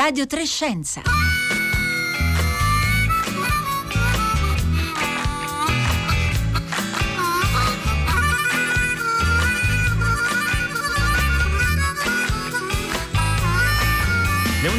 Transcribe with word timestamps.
Radio 0.00 0.24
Trescenza. 0.26 1.02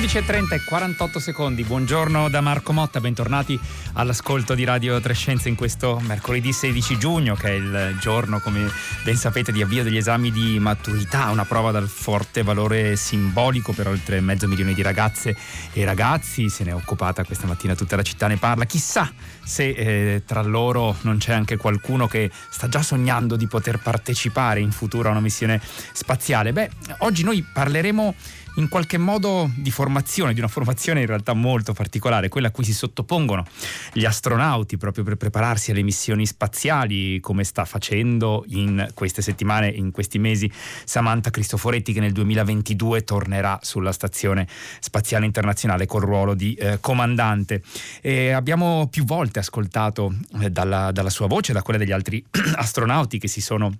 11.30 0.01 0.53
e 0.53 0.63
48 0.63 1.19
secondi, 1.19 1.63
buongiorno 1.63 2.27
da 2.27 2.41
Marco 2.41 2.73
Motta, 2.73 2.99
bentornati 2.99 3.59
all'ascolto 3.93 4.55
di 4.55 4.63
Radio 4.63 4.99
Trescenza 4.99 5.47
in 5.47 5.53
questo 5.53 6.01
mercoledì 6.03 6.51
16 6.51 6.97
giugno 6.97 7.35
che 7.35 7.49
è 7.49 7.51
il 7.51 7.97
giorno, 7.99 8.39
come 8.39 8.67
ben 9.03 9.15
sapete, 9.15 9.51
di 9.51 9.61
avvio 9.61 9.83
degli 9.83 9.97
esami 9.97 10.31
di 10.31 10.57
maturità, 10.57 11.29
una 11.29 11.45
prova 11.45 11.69
dal 11.69 11.87
forte 11.87 12.41
valore 12.41 12.95
simbolico 12.95 13.73
per 13.73 13.89
oltre 13.89 14.19
mezzo 14.21 14.47
milione 14.47 14.73
di 14.73 14.81
ragazze 14.81 15.37
e 15.71 15.85
ragazzi, 15.85 16.49
se 16.49 16.63
ne 16.63 16.71
è 16.71 16.73
occupata 16.73 17.23
questa 17.23 17.45
mattina 17.45 17.75
tutta 17.75 17.95
la 17.95 18.01
città 18.01 18.25
ne 18.25 18.37
parla, 18.37 18.65
chissà 18.65 19.07
se 19.43 19.69
eh, 19.69 20.23
tra 20.25 20.41
loro 20.41 20.95
non 21.01 21.19
c'è 21.19 21.33
anche 21.33 21.57
qualcuno 21.57 22.07
che 22.07 22.31
sta 22.49 22.67
già 22.67 22.81
sognando 22.81 23.35
di 23.35 23.45
poter 23.45 23.77
partecipare 23.77 24.61
in 24.61 24.71
futuro 24.71 25.09
a 25.09 25.11
una 25.11 25.19
missione 25.19 25.61
spaziale. 25.91 26.53
Beh, 26.53 26.71
oggi 26.99 27.23
noi 27.23 27.43
parleremo 27.43 28.15
in 28.55 28.67
qualche 28.67 28.97
modo 28.97 29.49
di 29.55 29.71
formazione, 29.71 30.33
di 30.33 30.39
una 30.39 30.49
formazione 30.49 31.01
in 31.01 31.07
realtà 31.07 31.33
molto 31.33 31.73
particolare, 31.73 32.29
quella 32.29 32.47
a 32.47 32.51
cui 32.51 32.63
si 32.63 32.73
sottopongono 32.73 33.45
gli 33.93 34.05
astronauti 34.05 34.77
proprio 34.77 35.03
per 35.03 35.15
prepararsi 35.15 35.71
alle 35.71 35.83
missioni 35.83 36.25
spaziali, 36.25 37.19
come 37.19 37.43
sta 37.43 37.65
facendo 37.65 38.43
in 38.49 38.89
queste 38.93 39.21
settimane, 39.21 39.69
in 39.69 39.91
questi 39.91 40.19
mesi 40.19 40.51
Samantha 40.83 41.29
Cristoforetti 41.29 41.93
che 41.93 41.99
nel 41.99 42.11
2022 42.11 43.03
tornerà 43.03 43.59
sulla 43.61 43.91
Stazione 43.91 44.47
Spaziale 44.79 45.25
Internazionale 45.25 45.85
col 45.85 46.01
ruolo 46.01 46.33
di 46.33 46.53
eh, 46.55 46.79
comandante. 46.81 47.61
E 48.01 48.31
abbiamo 48.31 48.87
più 48.89 49.05
volte 49.05 49.39
ascoltato 49.39 50.13
eh, 50.41 50.49
dalla, 50.49 50.91
dalla 50.91 51.09
sua 51.09 51.27
voce, 51.27 51.53
da 51.53 51.61
quella 51.61 51.79
degli 51.79 51.91
altri 51.91 52.23
astronauti 52.55 53.17
che 53.17 53.27
si 53.27 53.41
sono 53.41 53.73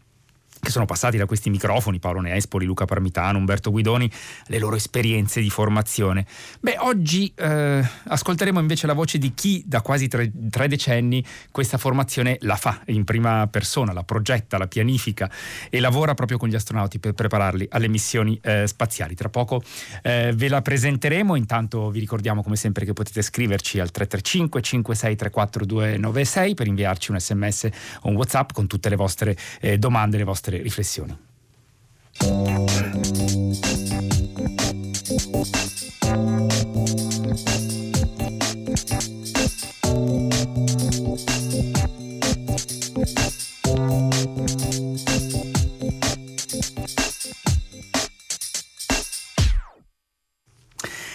che 0.61 0.69
sono 0.69 0.85
passati 0.85 1.17
da 1.17 1.25
questi 1.25 1.49
microfoni, 1.49 1.99
Paolo 1.99 2.21
Nespoli, 2.21 2.65
Luca 2.65 2.85
Parmitano, 2.85 3.39
Umberto 3.39 3.71
Guidoni, 3.71 4.09
le 4.45 4.59
loro 4.59 4.75
esperienze 4.75 5.41
di 5.41 5.49
formazione. 5.49 6.25
Beh, 6.59 6.75
oggi 6.79 7.31
eh, 7.35 7.83
ascolteremo 8.03 8.59
invece 8.59 8.85
la 8.85 8.93
voce 8.93 9.17
di 9.17 9.33
chi 9.33 9.63
da 9.65 9.81
quasi 9.81 10.07
tre, 10.07 10.31
tre, 10.49 10.67
decenni 10.67 11.25
questa 11.49 11.77
formazione 11.77 12.37
la 12.41 12.55
fa 12.55 12.79
in 12.87 13.03
prima 13.03 13.47
persona, 13.47 13.91
la 13.91 14.03
progetta, 14.03 14.59
la 14.59 14.67
pianifica 14.67 15.29
e 15.69 15.79
lavora 15.79 16.13
proprio 16.13 16.37
con 16.37 16.47
gli 16.47 16.55
astronauti 16.55 16.99
per 16.99 17.13
prepararli 17.13 17.67
alle 17.71 17.87
missioni 17.87 18.39
eh, 18.43 18.67
spaziali. 18.67 19.15
Tra 19.15 19.29
poco 19.29 19.63
eh, 20.03 20.31
ve 20.35 20.47
la 20.47 20.61
presenteremo, 20.61 21.35
intanto 21.35 21.89
vi 21.89 21.99
ricordiamo 21.99 22.43
come 22.43 22.55
sempre 22.55 22.85
che 22.85 22.93
potete 22.93 23.23
scriverci 23.23 23.79
al 23.79 23.89
335 23.89 24.61
5634 24.61 25.65
296 25.65 26.53
per 26.53 26.67
inviarci 26.67 27.11
un 27.11 27.19
sms 27.19 27.69
o 28.01 28.09
un 28.09 28.15
whatsapp 28.15 28.51
con 28.53 28.67
tutte 28.67 28.89
le 28.89 28.95
vostre 28.95 29.35
eh, 29.59 29.79
domande, 29.79 30.17
le 30.17 30.23
vostre 30.23 30.50
vostre 30.51 30.61
riflessioni. 30.61 31.17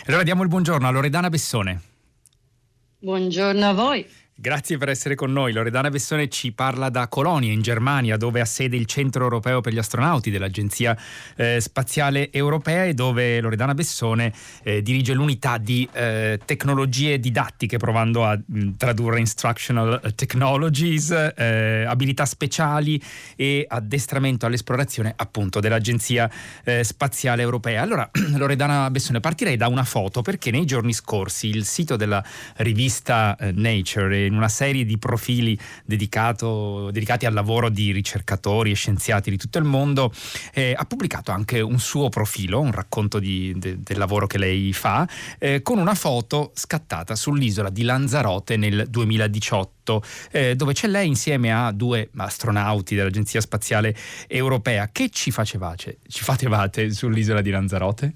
Allora 0.07 0.23
diamo 0.23 0.43
il 0.43 0.49
buongiorno 0.49 0.87
a 0.87 0.91
Loredana 0.91 1.29
Bessone. 1.29 1.83
Buongiorno 2.99 3.69
a 3.69 3.73
voi. 3.73 4.07
Grazie 4.39 4.77
per 4.77 4.91
essere 4.91 5.15
con 5.15 5.33
noi. 5.33 5.55
Loredana 5.55 5.89
Bessone 5.89 6.29
ci 6.29 6.53
parla 6.53 6.91
da 6.91 7.09
Colonia, 7.09 7.51
in 7.51 7.63
Germania, 7.63 8.19
dove 8.19 8.43
ha 8.43 8.45
sede 8.45 8.77
il 8.77 8.85
Centro 8.85 9.23
Europeo 9.23 9.63
per 9.63 9.73
gli 9.73 9.79
Astronauti 9.79 10.31
dell'Agenzia 10.31 10.95
eh, 11.37 11.59
Spaziale 11.59 12.31
Europea 12.31 12.85
e 12.85 12.93
dove 12.93 13.41
Loredana 13.41 13.73
Bessone 13.73 14.31
eh, 14.63 14.83
dirige 14.83 15.15
l'unità 15.15 15.57
di 15.57 15.89
eh, 15.91 16.39
tecnologie 16.45 17.19
didattiche, 17.19 17.79
provando 17.79 18.25
a 18.25 18.39
mh, 18.39 18.73
tradurre 18.77 19.21
instructional 19.21 20.13
technologies, 20.15 21.33
eh, 21.35 21.87
abilità 21.89 22.27
speciali 22.27 23.03
e 23.37 23.65
addestramento 23.67 24.45
all'esplorazione 24.45 25.15
appunto 25.17 25.61
dell'Agenzia 25.61 26.31
eh, 26.63 26.85
Spaziale 26.85 27.41
Europea. 27.41 27.81
Allora, 27.81 28.11
Loredana 28.37 28.91
Bessone, 28.91 29.21
partirei 29.21 29.57
da 29.57 29.69
una 29.69 29.85
foto 29.85 30.21
perché 30.21 30.51
nei 30.51 30.67
giorni 30.67 30.93
scorsi 30.93 31.49
il 31.49 31.65
sito 31.65 31.97
della 31.97 32.23
rivista 32.57 33.35
eh, 33.41 33.51
Nature 33.53 34.25
in 34.27 34.35
una 34.35 34.49
serie 34.49 34.85
di 34.85 34.99
profili 34.99 35.59
dedicato, 35.85 36.91
dedicati 36.91 37.27
al 37.27 37.33
lavoro 37.33 37.69
di 37.69 37.93
ricercatori 37.93 38.71
e 38.71 38.75
scienziati 38.75 39.31
di 39.31 39.37
tutto 39.37 39.59
il 39.59 39.65
mondo, 39.65 40.13
eh, 40.53 40.75
ha 40.77 40.85
pubblicato 40.85 41.31
anche 41.31 41.61
un 41.61 41.79
suo 41.79 42.09
profilo, 42.09 42.61
un 42.61 42.73
racconto 42.73 43.19
di, 43.19 43.53
de, 43.57 43.81
del 43.81 43.99
lavoro 43.99 44.27
che 44.27 44.39
lei 44.39 44.73
fa, 44.73 45.09
eh, 45.39 45.63
con 45.63 45.79
una 45.79 45.95
foto 45.95 46.53
scattata 46.55 47.15
sull'isola 47.15 47.71
di 47.71 47.83
Lanzarote 47.83 48.57
nel 48.57 48.87
2018, 48.89 50.03
eh, 50.31 50.57
dove 50.57 50.73
c'è 50.73 50.89
lei 50.89 51.07
insieme 51.07 51.53
a 51.53 51.73
due 51.73 52.11
astronauti 52.17 52.95
dell'Agenzia 52.95 53.41
Spaziale 53.41 53.95
Europea. 54.27 54.89
Che 54.91 55.09
ci 55.11 55.31
facevate, 55.31 55.99
ci 56.09 56.23
facevate 56.23 56.91
sull'isola 56.93 57.41
di 57.41 57.51
Lanzarote? 57.51 58.15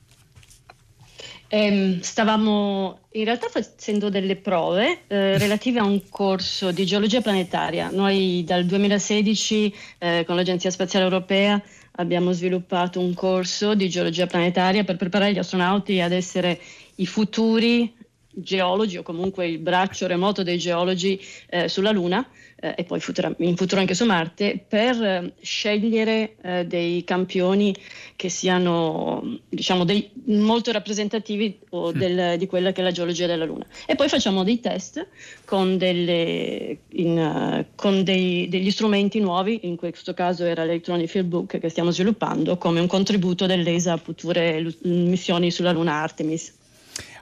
Eh, 1.52 1.98
stavamo 2.00 3.00
in 3.10 3.24
realtà 3.24 3.48
facendo 3.48 4.08
delle 4.08 4.36
prove 4.36 5.00
eh, 5.08 5.36
relative 5.38 5.80
a 5.80 5.84
un 5.84 6.00
corso 6.08 6.70
di 6.70 6.86
geologia 6.86 7.20
planetaria. 7.20 7.90
Noi 7.90 8.44
dal 8.46 8.64
2016 8.64 9.74
eh, 9.98 10.24
con 10.24 10.36
l'Agenzia 10.36 10.70
Spaziale 10.70 11.06
Europea 11.06 11.60
abbiamo 11.96 12.30
sviluppato 12.30 13.00
un 13.00 13.14
corso 13.14 13.74
di 13.74 13.88
geologia 13.88 14.28
planetaria 14.28 14.84
per 14.84 14.94
preparare 14.94 15.32
gli 15.32 15.38
astronauti 15.38 16.00
ad 16.00 16.12
essere 16.12 16.60
i 16.94 17.06
futuri 17.06 17.92
geologi 18.32 18.98
o 18.98 19.02
comunque 19.02 19.48
il 19.48 19.58
braccio 19.58 20.06
remoto 20.06 20.44
dei 20.44 20.56
geologi 20.56 21.20
eh, 21.48 21.66
sulla 21.66 21.90
Luna 21.90 22.24
eh, 22.60 22.74
e 22.76 22.84
poi 22.84 23.00
futura, 23.00 23.34
in 23.38 23.56
futuro 23.56 23.80
anche 23.80 23.94
su 23.94 24.04
Marte 24.04 24.62
per 24.66 25.02
eh, 25.02 25.32
scegliere 25.40 26.36
eh, 26.42 26.66
dei 26.66 27.02
campioni 27.04 27.74
che 28.16 28.28
siano 28.28 29.38
diciamo 29.48 29.84
dei, 29.84 30.10
molto 30.26 30.70
rappresentativi 30.70 31.58
del, 31.94 32.36
di 32.36 32.46
quella 32.46 32.72
che 32.72 32.82
è 32.82 32.84
la 32.84 32.90
geologia 32.90 33.26
della 33.26 33.46
Luna. 33.46 33.64
E 33.86 33.94
poi 33.94 34.08
facciamo 34.08 34.44
dei 34.44 34.60
test 34.60 35.06
con, 35.46 35.78
delle, 35.78 36.78
in, 36.90 37.18
uh, 37.18 37.64
con 37.74 38.04
dei, 38.04 38.48
degli 38.48 38.70
strumenti 38.70 39.20
nuovi 39.20 39.60
in 39.62 39.76
questo 39.76 40.12
caso 40.12 40.44
era 40.44 40.64
l'Electronic 40.64 41.08
Field 41.08 41.28
Book 41.28 41.58
che 41.58 41.68
stiamo 41.70 41.90
sviluppando 41.90 42.58
come 42.58 42.80
un 42.80 42.86
contributo 42.86 43.46
dell'ESA 43.46 43.94
a 43.94 43.96
future 43.96 44.74
missioni 44.82 45.50
sulla 45.50 45.72
Luna 45.72 45.94
Artemis 45.94 46.58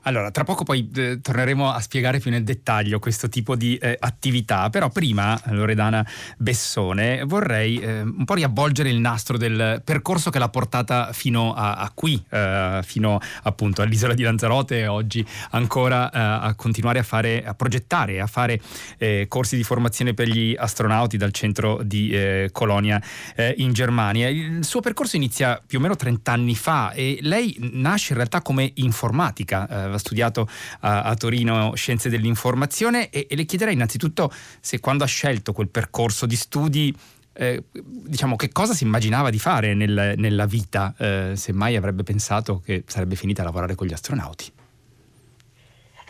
allora, 0.02 0.30
tra 0.30 0.44
poco 0.44 0.64
poi 0.64 0.88
eh, 0.94 1.20
torneremo 1.20 1.70
a 1.70 1.80
spiegare 1.80 2.18
più 2.18 2.30
nel 2.30 2.44
dettaglio 2.44 2.98
questo 2.98 3.28
tipo 3.28 3.56
di 3.56 3.76
eh, 3.76 3.96
attività, 3.98 4.70
però 4.70 4.88
prima, 4.88 5.38
Loredana 5.46 6.06
Bessone, 6.36 7.22
vorrei 7.24 7.78
eh, 7.78 8.02
un 8.02 8.24
po' 8.24 8.34
riavvolgere 8.34 8.90
il 8.90 8.98
nastro 8.98 9.36
del 9.36 9.82
percorso 9.84 10.30
che 10.30 10.38
l'ha 10.38 10.48
portata 10.48 11.12
fino 11.12 11.54
a, 11.54 11.74
a 11.74 11.90
qui, 11.94 12.22
eh, 12.30 12.80
fino 12.84 13.20
appunto 13.42 13.82
all'isola 13.82 14.14
di 14.14 14.22
Lanzarote 14.22 14.78
e 14.80 14.86
oggi 14.86 15.24
ancora 15.50 16.10
eh, 16.10 16.18
a 16.18 16.54
continuare 16.54 16.98
a 16.98 17.02
fare, 17.02 17.44
a 17.44 17.54
progettare, 17.54 18.20
a 18.20 18.26
fare 18.26 18.60
eh, 18.98 19.26
corsi 19.28 19.56
di 19.56 19.62
formazione 19.62 20.14
per 20.14 20.28
gli 20.28 20.54
astronauti 20.58 21.16
dal 21.16 21.32
centro 21.32 21.80
di 21.82 22.16
Colonia 22.52 23.00
in 23.56 23.72
Germania. 23.72 24.28
Il 24.28 24.64
suo 24.64 24.80
percorso 24.80 25.16
inizia 25.16 25.60
più 25.64 25.78
o 25.78 25.80
meno 25.80 25.96
30 25.96 26.32
anni 26.32 26.54
fa 26.54 26.92
e 26.92 27.18
lei 27.22 27.56
nasce 27.72 28.12
in 28.12 28.18
realtà 28.18 28.42
come 28.42 28.70
informatica 28.74 29.87
aveva 29.88 29.98
studiato 29.98 30.48
a, 30.80 31.02
a 31.02 31.14
Torino 31.16 31.74
scienze 31.74 32.08
dell'informazione 32.08 33.10
e, 33.10 33.26
e, 33.28 33.36
le 33.36 33.44
chiederei 33.44 33.74
innanzitutto 33.74 34.32
se 34.60 34.80
quando 34.80 35.04
ha 35.04 35.06
scelto 35.06 35.52
quel 35.52 35.68
percorso 35.68 36.26
di 36.26 36.36
studi 36.36 36.96
eh, 37.40 37.64
diciamo 37.72 38.36
che 38.36 38.50
cosa 38.50 38.74
si 38.74 38.84
immaginava 38.84 39.30
di 39.30 39.38
fare 39.38 39.72
nel, 39.72 40.14
nella 40.16 40.46
vita, 40.46 40.92
eh, 40.98 41.32
se 41.36 41.52
mai 41.52 41.76
avrebbe 41.76 42.02
pensato 42.02 42.60
che 42.64 42.82
sarebbe 42.86 43.14
finita 43.14 43.42
a 43.42 43.44
lavorare 43.44 43.76
con 43.76 43.86
gli 43.86 43.92
astronauti. 43.92 44.52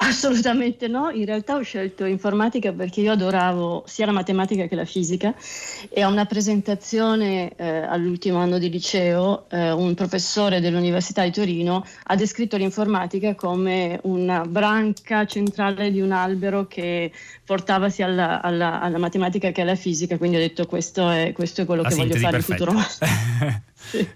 Assolutamente 0.08 0.88
no, 0.88 1.10
in 1.10 1.26
realtà 1.26 1.56
ho 1.56 1.60
scelto 1.60 2.06
informatica 2.06 2.72
perché 2.72 3.02
io 3.02 3.12
adoravo 3.12 3.84
sia 3.86 4.06
la 4.06 4.12
matematica 4.12 4.66
che 4.66 4.74
la 4.74 4.86
fisica 4.86 5.34
e 5.90 6.00
a 6.00 6.08
una 6.08 6.24
presentazione 6.24 7.54
eh, 7.54 7.68
all'ultimo 7.82 8.38
anno 8.38 8.58
di 8.58 8.70
liceo 8.70 9.44
eh, 9.50 9.70
un 9.70 9.94
professore 9.94 10.60
dell'Università 10.60 11.24
di 11.24 11.30
Torino 11.30 11.84
ha 12.04 12.16
descritto 12.16 12.56
l'informatica 12.56 13.34
come 13.34 14.00
una 14.04 14.46
branca 14.46 15.26
centrale 15.26 15.90
di 15.90 16.00
un 16.00 16.12
albero 16.12 16.66
che 16.66 17.12
portava 17.44 17.90
sia 17.90 18.06
alla, 18.06 18.40
alla, 18.40 18.80
alla 18.80 18.98
matematica 18.98 19.50
che 19.50 19.60
alla 19.60 19.74
fisica, 19.74 20.16
quindi 20.16 20.38
ho 20.38 20.40
detto 20.40 20.66
questo 20.66 21.10
è, 21.10 21.32
questo 21.34 21.60
è 21.60 21.64
quello 21.66 21.82
la 21.82 21.88
che 21.90 21.96
voglio 21.96 22.16
fare 22.16 22.38
perfetta. 22.38 22.64
in 22.64 22.78
futuro. 22.78 23.62
sì. 23.74 24.08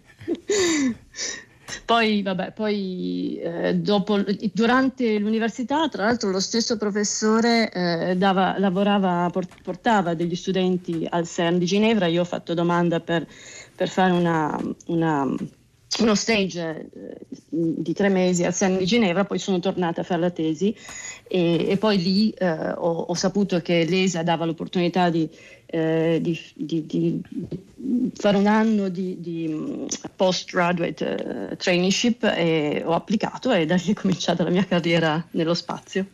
poi, 1.84 2.22
vabbè, 2.22 2.52
poi 2.52 3.38
eh, 3.42 3.74
dopo, 3.74 4.19
durante 4.52 5.19
l'università, 5.19 5.88
tra 5.88 6.04
l'altro, 6.04 6.30
lo 6.30 6.40
stesso 6.40 6.76
professore 6.76 7.70
eh, 7.70 8.16
dava, 8.16 8.58
lavorava, 8.58 9.30
portava 9.62 10.14
degli 10.14 10.36
studenti 10.36 11.06
al 11.08 11.26
CERN 11.26 11.58
di 11.58 11.66
Ginevra. 11.66 12.06
Io 12.06 12.22
ho 12.22 12.24
fatto 12.24 12.54
domanda 12.54 13.00
per, 13.00 13.26
per 13.74 13.88
fare 13.88 14.12
una, 14.12 14.58
una 14.86 15.34
uno 16.00 16.14
stage 16.14 16.88
eh, 16.94 17.16
di 17.48 17.92
tre 17.92 18.08
mesi 18.08 18.44
al 18.44 18.54
CERN 18.54 18.78
di 18.78 18.86
Ginevra, 18.86 19.25
poi 19.25 19.38
sono 19.38 19.58
tornata 19.58 20.00
a 20.00 20.04
fare 20.04 20.20
la 20.20 20.30
tesi 20.30 20.75
e, 21.28 21.68
e 21.68 21.76
poi 21.76 22.00
lì 22.00 22.30
eh, 22.30 22.50
ho, 22.50 23.00
ho, 23.02 23.14
saputo 23.14 23.60
che 23.60 23.84
l'ESA 23.84 24.22
dava 24.22 24.44
l'opportunità 24.46 25.10
di, 25.10 25.28
eh, 25.66 26.18
di, 26.22 26.38
di, 26.54 26.86
di, 26.86 27.22
fare 28.14 28.37
un 28.37 28.46
anno 28.46 28.88
di, 28.88 29.46
mm, 29.49 29.87
postgraduate 30.14 31.50
uh, 31.50 31.56
traineeship 31.56 32.23
e 32.25 32.82
ho 32.84 32.94
applicato 32.94 33.50
e 33.52 33.67
da 33.67 33.75
lì 33.75 33.90
è 33.90 33.94
cominciata 33.94 34.44
la 34.44 34.50
mia 34.50 34.64
carriera 34.64 35.25
nello 35.32 35.55
spazio. 35.55 36.06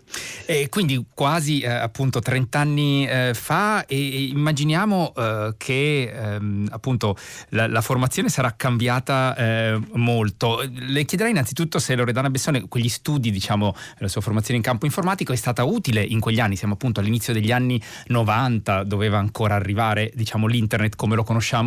E 0.47 0.69
quindi 0.71 1.05
quasi 1.13 1.61
eh, 1.61 1.69
appunto 1.69 2.21
30 2.21 2.59
anni 2.59 3.07
eh, 3.07 3.33
fa 3.35 3.85
e, 3.85 3.97
e 3.97 4.23
immaginiamo 4.29 5.13
eh, 5.15 5.55
che 5.59 6.11
ehm, 6.11 6.69
appunto 6.71 7.17
la, 7.51 7.67
la, 7.67 7.83
formazione 7.83 8.31
sarà 8.31 8.55
cambiata 8.57 9.37
eh, 9.37 9.81
molto. 9.93 10.63
Le 10.73 11.05
chiederei 11.05 11.33
innanzitutto 11.33 11.79
se 11.79 11.95
Loredana 11.95 12.31
Bessone, 12.31 12.67
quegli 12.69 12.89
studi, 12.89 13.31
diciamo, 13.31 13.75
la 13.99 14.09
sua 14.09 14.23
formazione 14.23 14.57
in 14.57 14.63
campo 14.63 14.87
informatico 14.87 15.33
è 15.33 15.37
stata 15.37 15.65
utile 15.65 16.03
in 16.03 16.21
quegli 16.21 16.41
anni, 16.41 16.57
siamo 16.57 16.75
appunto 16.75 17.01
all'inizio 17.01 17.33
degli 17.33 17.53
anni 17.53 17.81
90, 18.07 18.85
doveva 18.85 19.19
ancora 19.19 19.55
arrivare 19.55 20.11
diciamo 20.15 20.47
l'internet 20.47 20.97
come 20.97 21.15
lo 21.15 21.25
conosciamo 21.25 21.58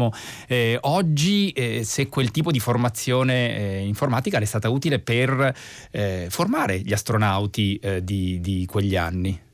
eh, 0.48 0.78
oggi, 0.82 1.50
eh, 1.52 1.84
se 1.84 2.08
quel 2.08 2.32
tipo 2.32 2.52
di 2.52 2.60
formazione 2.60 3.58
eh, 3.58 3.86
informatica 3.86 4.38
è 4.38 4.46
stata 4.46 4.70
utile 4.70 5.00
per 5.00 5.54
eh, 5.92 6.28
formare 6.30 6.80
gli 6.80 6.94
astronauti 6.94 7.76
eh, 7.78 8.04
di, 8.04 8.40
di 8.40 8.66
quegli 8.66 8.96
anni. 8.96 9.50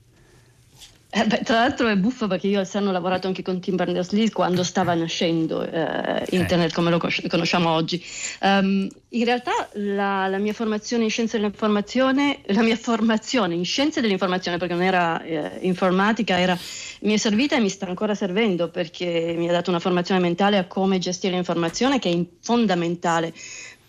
Eh 1.17 1.25
beh, 1.25 1.39
tra 1.43 1.55
l'altro 1.61 1.87
è 1.87 1.95
buffo 1.95 2.27
perché 2.27 2.45
io 2.45 2.59
al 2.59 2.67
CERN 2.67 2.89
ho 2.89 2.91
lavorato 2.91 3.25
anche 3.25 3.41
con 3.41 3.59
Tim 3.59 3.75
Berners-Lee 3.75 4.29
quando 4.29 4.63
stava 4.63 4.93
nascendo 4.93 5.63
eh, 5.63 6.23
internet 6.29 6.71
come 6.73 6.91
lo 6.91 6.99
conosciamo 6.99 7.71
oggi. 7.71 7.99
Um, 8.41 8.87
in 9.09 9.25
realtà 9.25 9.67
la, 9.73 10.27
la, 10.27 10.37
mia 10.37 10.53
formazione 10.53 11.05
in 11.05 11.09
scienze 11.09 11.37
dell'informazione, 11.39 12.41
la 12.45 12.61
mia 12.61 12.75
formazione 12.75 13.55
in 13.55 13.65
scienze 13.65 13.99
dell'informazione 13.99 14.57
perché 14.57 14.75
non 14.75 14.83
era 14.83 15.19
eh, 15.23 15.57
informatica, 15.61 16.39
era, 16.39 16.55
mi 17.01 17.13
è 17.13 17.17
servita 17.17 17.55
e 17.55 17.61
mi 17.61 17.69
sta 17.69 17.87
ancora 17.87 18.13
servendo 18.13 18.69
perché 18.69 19.33
mi 19.35 19.49
ha 19.49 19.51
dato 19.51 19.71
una 19.71 19.79
formazione 19.79 20.21
mentale 20.21 20.59
a 20.59 20.65
come 20.65 20.99
gestire 20.99 21.33
l'informazione 21.33 21.97
che 21.97 22.11
è 22.11 22.25
fondamentale 22.41 23.33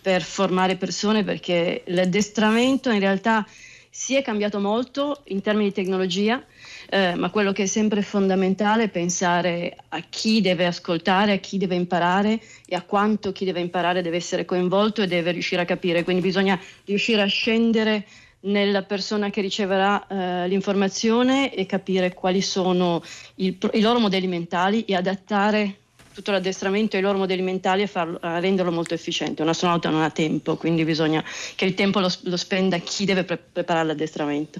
per 0.01 0.23
formare 0.23 0.77
persone 0.77 1.23
perché 1.23 1.83
l'addestramento 1.85 2.89
in 2.89 2.99
realtà 2.99 3.45
si 3.89 4.15
è 4.15 4.21
cambiato 4.21 4.59
molto 4.59 5.21
in 5.25 5.41
termini 5.41 5.69
di 5.69 5.73
tecnologia 5.73 6.43
eh, 6.89 7.13
ma 7.15 7.29
quello 7.29 7.51
che 7.51 7.63
è 7.63 7.65
sempre 7.67 8.01
fondamentale 8.01 8.85
è 8.85 8.89
pensare 8.89 9.75
a 9.89 10.01
chi 10.09 10.41
deve 10.41 10.65
ascoltare, 10.65 11.33
a 11.33 11.37
chi 11.37 11.57
deve 11.57 11.75
imparare 11.75 12.39
e 12.65 12.75
a 12.75 12.81
quanto 12.81 13.31
chi 13.31 13.45
deve 13.45 13.59
imparare 13.59 14.01
deve 14.01 14.17
essere 14.17 14.45
coinvolto 14.45 15.03
e 15.03 15.07
deve 15.07 15.31
riuscire 15.31 15.61
a 15.61 15.65
capire. 15.65 16.03
Quindi 16.03 16.21
bisogna 16.21 16.59
riuscire 16.85 17.21
a 17.21 17.27
scendere 17.27 18.07
nella 18.41 18.83
persona 18.83 19.29
che 19.29 19.41
riceverà 19.41 20.07
eh, 20.07 20.47
l'informazione 20.47 21.53
e 21.53 21.65
capire 21.65 22.13
quali 22.13 22.41
sono 22.41 23.03
il, 23.35 23.57
i 23.73 23.81
loro 23.81 23.99
modelli 23.99 24.27
mentali 24.27 24.85
e 24.85 24.95
adattare 24.95 25.75
tutto 26.19 26.31
l'addestramento 26.31 26.97
ai 26.97 27.01
loro 27.01 27.17
modelli 27.17 27.41
mentali 27.41 27.81
e 27.81 27.87
farlo, 27.87 28.17
a 28.21 28.39
renderlo 28.39 28.71
molto 28.71 28.93
efficiente. 28.93 29.41
Un 29.41 29.47
astronauta 29.47 29.89
non 29.89 30.01
ha 30.01 30.09
tempo, 30.09 30.57
quindi 30.57 30.83
bisogna 30.83 31.23
che 31.55 31.63
il 31.63 31.73
tempo 31.73 32.01
lo, 32.01 32.11
lo 32.23 32.35
spenda 32.35 32.77
chi 32.77 33.05
deve 33.05 33.23
pre- 33.23 33.37
preparare 33.37 33.87
l'addestramento. 33.87 34.59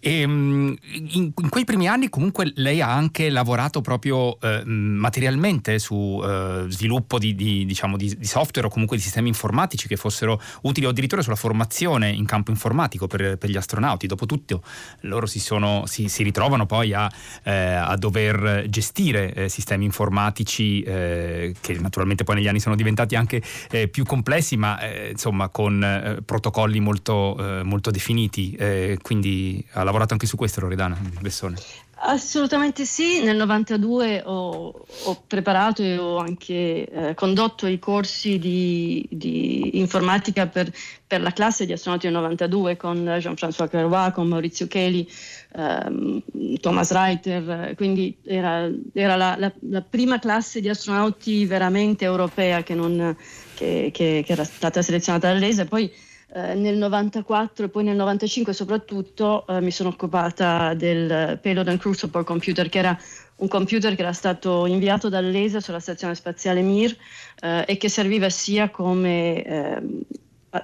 E, 0.00 0.20
ehm, 0.20 0.76
in, 0.92 1.32
in, 1.34 1.48
quei 1.48 1.64
primi 1.64 1.88
anni 1.88 2.08
comunque 2.08 2.52
lei 2.56 2.80
ha 2.80 2.92
anche 2.92 3.30
lavorato 3.30 3.80
proprio 3.80 4.38
eh, 4.40 4.62
materialmente 4.64 5.80
su 5.80 6.22
eh, 6.24 6.66
sviluppo 6.68 7.18
di, 7.18 7.34
di, 7.34 7.64
diciamo, 7.64 7.96
di, 7.96 8.16
di, 8.16 8.24
software 8.24 8.68
o 8.68 8.70
comunque 8.70 8.96
di 8.96 9.02
sistemi 9.02 9.28
informatici 9.28 9.88
che 9.88 9.96
fossero 9.96 10.40
utili 10.62 10.86
o 10.86 10.90
addirittura 10.90 11.20
sulla 11.22 11.36
formazione 11.36 12.10
in 12.10 12.26
campo 12.26 12.52
informatico 12.52 13.08
per, 13.08 13.38
per 13.38 13.50
gli 13.50 13.56
astronauti. 13.56 14.06
Dopotutto 14.06 14.62
loro 15.00 15.26
si, 15.26 15.40
sono, 15.40 15.84
si, 15.86 16.08
si 16.08 16.22
ritrovano 16.22 16.66
poi 16.66 16.92
a, 16.92 17.10
eh, 17.42 17.52
a 17.52 17.96
dover 17.96 18.66
gestire 18.68 19.34
eh, 19.34 19.48
sistemi 19.48 19.84
informatici 19.84 20.80
eh, 20.82 21.54
che 21.60 21.72
naturalmente 21.80 22.22
poi 22.22 22.36
negli 22.36 22.48
anni 22.48 22.60
sono 22.60 22.76
diventati 22.76 23.16
anche 23.16 23.42
eh, 23.70 23.88
più 23.88 24.04
complessi 24.04 24.56
ma 24.56 24.78
insomma 25.08 25.48
con 25.48 26.22
protocolli 26.24 26.80
molto, 26.80 27.36
molto 27.64 27.90
definiti. 27.90 28.56
quindi 29.02 29.64
alla 29.72 29.87
lavorato 29.88 30.12
anche 30.12 30.26
su 30.26 30.36
questo 30.36 30.60
Loredana 30.60 30.98
Bessone? 31.20 31.56
Assolutamente 32.00 32.84
sì, 32.84 33.24
nel 33.24 33.36
92 33.36 34.22
ho, 34.24 34.86
ho 35.04 35.22
preparato 35.26 35.82
e 35.82 35.98
ho 35.98 36.18
anche 36.18 36.88
eh, 36.88 37.14
condotto 37.14 37.66
i 37.66 37.80
corsi 37.80 38.38
di, 38.38 39.04
di 39.10 39.78
informatica 39.78 40.46
per, 40.46 40.70
per, 41.04 41.20
la 41.20 41.32
classe 41.32 41.66
di 41.66 41.72
astronauti 41.72 42.06
del 42.06 42.14
92 42.14 42.76
con 42.76 43.04
Jean-François 43.04 43.68
Clarois, 43.68 44.12
con 44.12 44.28
Maurizio 44.28 44.68
Cheli, 44.68 45.10
ehm, 45.56 46.22
Thomas 46.60 46.92
Reiter, 46.92 47.74
quindi 47.74 48.16
era, 48.24 48.70
era 48.92 49.16
la, 49.16 49.34
la, 49.36 49.52
la, 49.68 49.82
prima 49.82 50.20
classe 50.20 50.60
di 50.60 50.68
astronauti 50.68 51.46
veramente 51.46 52.04
europea 52.04 52.62
che, 52.62 52.74
non, 52.74 53.16
che, 53.54 53.90
che, 53.92 54.22
che 54.24 54.32
era 54.32 54.44
stata 54.44 54.82
selezionata 54.82 55.32
dall'ESA. 55.32 55.64
Poi 55.64 55.92
eh, 56.34 56.54
nel 56.54 56.76
94 56.76 57.64
e 57.64 57.68
poi 57.68 57.84
nel 57.84 57.96
95 57.96 58.52
soprattutto 58.52 59.46
eh, 59.46 59.60
mi 59.60 59.70
sono 59.70 59.88
occupata 59.88 60.74
del 60.74 61.38
Payload 61.40 61.68
and 61.68 61.78
Crew 61.78 61.92
Support 61.92 62.26
Computer 62.26 62.68
che 62.68 62.78
era 62.78 62.98
un 63.36 63.48
computer 63.48 63.94
che 63.94 64.02
era 64.02 64.12
stato 64.12 64.66
inviato 64.66 65.08
dall'ESA 65.08 65.60
sulla 65.60 65.80
stazione 65.80 66.14
spaziale 66.14 66.60
Mir 66.60 66.94
eh, 67.40 67.64
e 67.66 67.76
che 67.78 67.88
serviva 67.88 68.28
sia 68.28 68.68
come 68.68 69.42
ehm, 69.42 70.00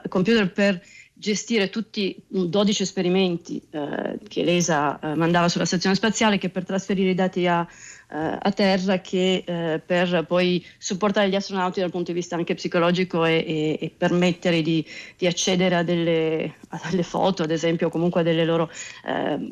computer 0.08 0.52
per 0.52 0.82
gestire 1.14 1.70
tutti 1.70 2.22
12 2.26 2.82
esperimenti 2.82 3.62
eh, 3.70 4.18
che 4.28 4.42
l'ESA 4.42 4.98
eh, 4.98 5.14
mandava 5.14 5.48
sulla 5.48 5.64
stazione 5.64 5.94
spaziale 5.94 6.36
che 6.36 6.50
per 6.50 6.64
trasferire 6.64 7.10
i 7.10 7.14
dati 7.14 7.46
a 7.46 7.66
a 8.08 8.52
terra 8.52 9.00
che 9.00 9.42
eh, 9.44 9.80
per 9.84 10.24
poi 10.26 10.64
supportare 10.78 11.28
gli 11.28 11.34
astronauti 11.34 11.80
dal 11.80 11.90
punto 11.90 12.12
di 12.12 12.18
vista 12.18 12.36
anche 12.36 12.54
psicologico 12.54 13.24
e, 13.24 13.44
e, 13.46 13.78
e 13.80 13.92
permettere 13.96 14.62
di, 14.62 14.84
di, 15.16 15.26
accedere 15.26 15.74
a 15.74 15.82
delle, 15.82 16.54
a 16.68 16.80
delle, 16.90 17.02
foto, 17.02 17.42
ad 17.42 17.50
esempio, 17.50 17.88
o 17.88 17.90
comunque 17.90 18.20
a 18.20 18.24
delle 18.24 18.44
loro 18.44 18.70
eh, 19.04 19.50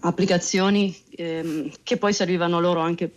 applicazioni 0.00 0.96
ehm, 1.16 1.70
che 1.82 1.96
poi 1.96 2.12
servivano 2.12 2.60
loro 2.60 2.80
anche 2.80 3.10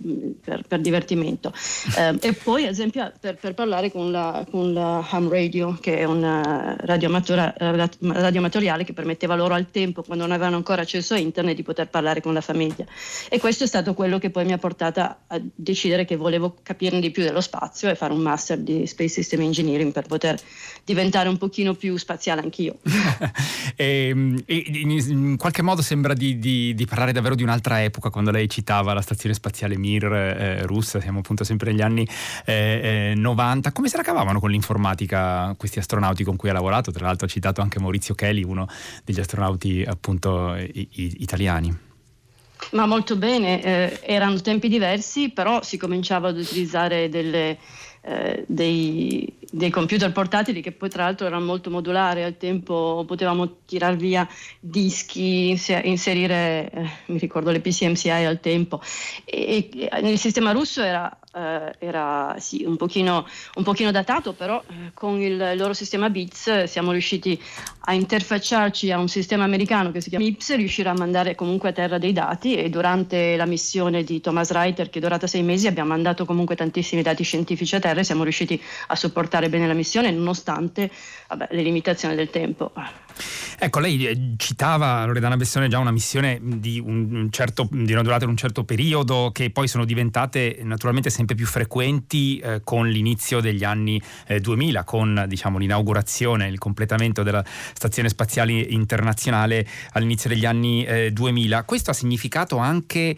per, 0.43 0.63
per 0.67 0.79
divertimento. 0.79 1.53
Eh, 1.97 2.17
e 2.21 2.33
poi, 2.33 2.63
ad 2.63 2.71
esempio, 2.71 3.11
per, 3.19 3.35
per 3.35 3.53
parlare 3.53 3.91
con 3.91 4.11
la, 4.11 4.45
con 4.49 4.73
la, 4.73 5.05
Ham 5.11 5.29
Radio, 5.29 5.77
che 5.79 5.97
è 5.97 6.03
una 6.05 6.75
radioamatoriale 6.79 8.83
che 8.83 8.93
permetteva 8.93 9.35
loro 9.35 9.53
al 9.53 9.69
tempo, 9.69 10.01
quando 10.01 10.25
non 10.25 10.33
avevano 10.33 10.55
ancora 10.55 10.81
accesso 10.81 11.13
a 11.13 11.17
internet, 11.17 11.55
di 11.55 11.63
poter 11.63 11.89
parlare 11.89 12.21
con 12.21 12.33
la 12.33 12.41
famiglia. 12.41 12.85
E 13.29 13.39
questo 13.39 13.65
è 13.65 13.67
stato 13.67 13.93
quello 13.93 14.17
che 14.17 14.29
poi 14.29 14.45
mi 14.45 14.53
ha 14.53 14.57
portata 14.61 15.23
a 15.27 15.41
decidere 15.53 16.05
che 16.05 16.15
volevo 16.15 16.55
capirne 16.63 17.01
di 17.01 17.11
più 17.11 17.23
dello 17.23 17.41
spazio 17.41 17.89
e 17.89 17.95
fare 17.95 18.13
un 18.13 18.21
master 18.21 18.59
di 18.59 18.87
Space 18.87 19.15
System 19.15 19.41
Engineering 19.41 19.91
per 19.91 20.05
poter 20.05 20.39
diventare 20.85 21.27
un 21.27 21.37
pochino 21.37 21.73
più 21.73 21.97
spaziale 21.97 22.41
anch'io. 22.41 22.77
e, 23.75 24.43
e, 24.45 24.63
in 24.75 25.35
qualche 25.37 25.61
modo 25.61 25.81
sembra 25.81 26.13
di, 26.13 26.39
di, 26.39 26.73
di, 26.73 26.85
parlare 26.85 27.11
davvero 27.11 27.35
di 27.35 27.43
un'altra 27.43 27.83
epoca 27.83 28.09
quando 28.09 28.31
lei 28.31 28.47
citava 28.47 28.93
la 28.93 29.01
stazione 29.01 29.35
spaziale 29.35 29.77
Mir 29.77 30.05
eh, 30.05 30.65
russa, 30.65 31.01
siamo 31.01 31.19
appunto 31.19 31.43
sempre 31.43 31.71
negli 31.71 31.81
anni 31.81 32.07
eh, 32.45 33.11
eh, 33.11 33.15
90. 33.15 33.71
Come 33.71 33.89
se 33.89 33.97
la 33.97 34.03
cavavano 34.03 34.39
con 34.39 34.51
l'informatica 34.51 35.53
questi 35.57 35.79
astronauti 35.79 36.23
con 36.23 36.35
cui 36.35 36.49
ha 36.49 36.53
lavorato? 36.53 36.91
Tra 36.91 37.05
l'altro 37.05 37.25
ha 37.25 37.29
citato 37.29 37.61
anche 37.61 37.79
Maurizio 37.79 38.15
Kelly, 38.15 38.43
uno 38.43 38.67
degli 39.03 39.19
astronauti 39.19 39.83
appunto 39.85 40.55
i, 40.55 40.87
i, 40.91 41.15
italiani. 41.19 41.89
Ma 42.71 42.85
molto 42.85 43.17
bene, 43.17 43.61
eh, 43.61 43.99
erano 44.03 44.39
tempi 44.39 44.69
diversi, 44.69 45.29
però 45.29 45.61
si 45.61 45.77
cominciava 45.77 46.29
ad 46.29 46.37
utilizzare 46.37 47.09
delle, 47.09 47.57
eh, 48.01 48.45
dei, 48.47 49.37
dei, 49.51 49.69
computer 49.69 50.11
portatili 50.11 50.61
che 50.61 50.71
poi 50.71 50.89
tra 50.89 51.03
l'altro 51.03 51.27
erano 51.27 51.43
molto 51.45 51.69
modulari, 51.69 52.23
al 52.23 52.37
tempo 52.37 53.03
potevamo 53.05 53.57
tirar 53.65 53.95
via 53.97 54.27
dischi, 54.59 55.49
inserire, 55.83 56.69
eh, 56.71 56.89
mi 57.07 57.19
ricordo 57.19 57.51
le 57.51 57.59
PCMCI 57.59 58.09
al 58.09 58.39
tempo, 58.39 58.81
e, 59.25 59.69
e 59.71 60.01
nel 60.01 60.17
sistema 60.17 60.51
russo 60.51 60.81
era 60.81 61.15
eh, 61.33 61.75
era 61.79 62.35
sì, 62.39 62.63
un, 62.65 62.77
pochino, 62.77 63.25
un, 63.55 63.63
pochino, 63.63 63.91
datato, 63.91 64.33
però 64.33 64.61
eh, 64.67 64.91
con 64.93 65.19
il 65.21 65.53
loro 65.55 65.73
sistema 65.73 66.09
BITS 66.09 66.63
siamo 66.63 66.91
riusciti 66.91 67.41
a 67.85 67.93
interfacciarci 67.93 68.91
a 68.91 68.99
un 68.99 69.07
sistema 69.07 69.43
americano 69.43 69.91
che 69.91 70.01
si 70.01 70.09
chiama 70.09 70.25
MIPS 70.25 70.49
e 70.51 70.55
riuscire 70.57 70.89
a 70.89 70.93
mandare 70.93 71.35
comunque 71.35 71.69
a 71.69 71.71
terra 71.71 71.97
dei 71.97 72.13
dati 72.13 72.55
e 72.55 72.69
durante 72.69 73.35
la 73.35 73.45
missione 73.45 74.03
di 74.03 74.21
Thomas 74.21 74.51
Reiter 74.51 74.89
che 74.89 74.99
è 74.99 75.01
durata 75.01 75.25
sei 75.25 75.41
mesi 75.41 75.67
abbiamo 75.67 75.89
mandato 75.89 76.25
comunque 76.25 76.55
tantissimi 76.55 77.01
dati 77.01 77.23
scientifici 77.23 77.75
a 77.75 77.79
terra 77.79 78.01
e 78.01 78.03
siamo 78.03 78.23
riusciti 78.23 78.61
a 78.87 78.95
sopportare 78.95 79.49
bene 79.49 79.67
la 79.67 79.73
missione 79.73 80.11
nonostante 80.11 80.91
vabbè, 81.35 81.47
le 81.51 81.61
limitazioni 81.61 82.15
del 82.15 82.29
tempo. 82.29 82.71
Ecco, 83.63 83.79
lei 83.79 84.07
eh, 84.07 84.33
citava 84.37 85.05
Loredana 85.05 85.37
Bessone 85.37 85.67
già 85.67 85.77
una 85.77 85.91
missione 85.91 86.39
di, 86.41 86.79
un 86.83 87.29
certo, 87.29 87.67
di 87.69 87.91
una 87.91 88.01
durata 88.01 88.25
di 88.25 88.31
un 88.31 88.37
certo 88.37 88.63
periodo 88.63 89.29
che 89.31 89.51
poi 89.51 89.67
sono 89.67 89.85
diventate 89.85 90.59
naturalmente 90.63 91.11
sempre 91.11 91.35
più 91.35 91.45
frequenti 91.45 92.39
eh, 92.39 92.61
con 92.63 92.87
l'inizio 92.89 93.39
degli 93.39 93.63
anni 93.63 94.01
eh, 94.25 94.39
2000, 94.39 94.83
con 94.83 95.25
diciamo, 95.27 95.59
l'inaugurazione, 95.59 96.47
il 96.47 96.57
completamento 96.57 97.21
della 97.21 97.43
Stazione 97.45 98.09
Spaziale 98.09 98.53
Internazionale 98.53 99.67
all'inizio 99.91 100.29
degli 100.29 100.45
anni 100.45 100.83
eh, 100.83 101.11
2000. 101.11 101.63
Questo 101.63 101.91
ha 101.91 101.93
significato 101.93 102.57
anche 102.57 103.15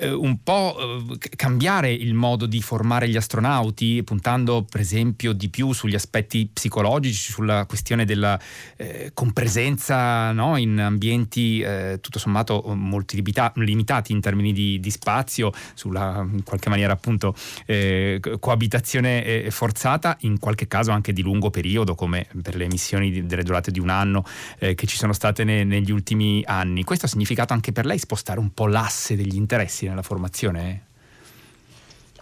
eh, 0.00 0.10
un 0.10 0.42
po' 0.42 1.08
eh, 1.10 1.18
cambiare 1.36 1.92
il 1.92 2.14
modo 2.14 2.46
di 2.46 2.62
formare 2.62 3.08
gli 3.08 3.16
astronauti, 3.16 4.02
puntando 4.04 4.64
per 4.68 4.80
esempio 4.80 5.32
di 5.32 5.48
più 5.48 5.72
sugli 5.72 5.94
aspetti 5.94 6.48
psicologici, 6.50 7.32
sulla 7.32 7.49
questione 7.66 8.04
della 8.04 8.38
eh, 8.76 9.10
compresenza 9.14 10.32
no? 10.32 10.56
in 10.56 10.78
ambienti 10.78 11.60
eh, 11.60 11.98
tutto 12.00 12.18
sommato 12.18 12.62
molto 12.74 13.16
limita- 13.16 13.52
limitati 13.56 14.12
in 14.12 14.20
termini 14.20 14.52
di, 14.52 14.80
di, 14.80 14.90
spazio, 14.90 15.52
sulla 15.74 16.26
in 16.30 16.42
qualche 16.44 16.68
maniera 16.68 16.92
appunto 16.92 17.34
eh, 17.66 18.20
coabitazione 18.38 19.24
eh, 19.24 19.50
forzata, 19.50 20.16
in 20.20 20.38
qualche 20.38 20.66
caso 20.66 20.90
anche 20.90 21.12
di 21.12 21.22
lungo 21.22 21.50
periodo, 21.50 21.94
come 21.94 22.26
per 22.42 22.56
le 22.56 22.66
missioni 22.66 23.10
di, 23.10 23.26
delle 23.26 23.42
durate 23.42 23.70
di 23.70 23.80
un 23.80 23.88
anno 23.88 24.24
che 24.58 24.86
ci 24.86 24.96
sono 24.96 25.12
state 25.12 25.44
ne, 25.44 25.64
negli 25.64 25.90
ultimi 25.90 26.42
anni. 26.46 26.84
Questo 26.84 27.06
ha 27.06 27.08
significato 27.08 27.52
anche 27.52 27.72
per 27.72 27.86
lei 27.86 27.98
spostare 27.98 28.40
un 28.40 28.52
po' 28.52 28.66
l'asse 28.66 29.16
degli 29.16 29.36
interessi 29.36 29.86
nella 29.86 30.02
formazione? 30.02 30.88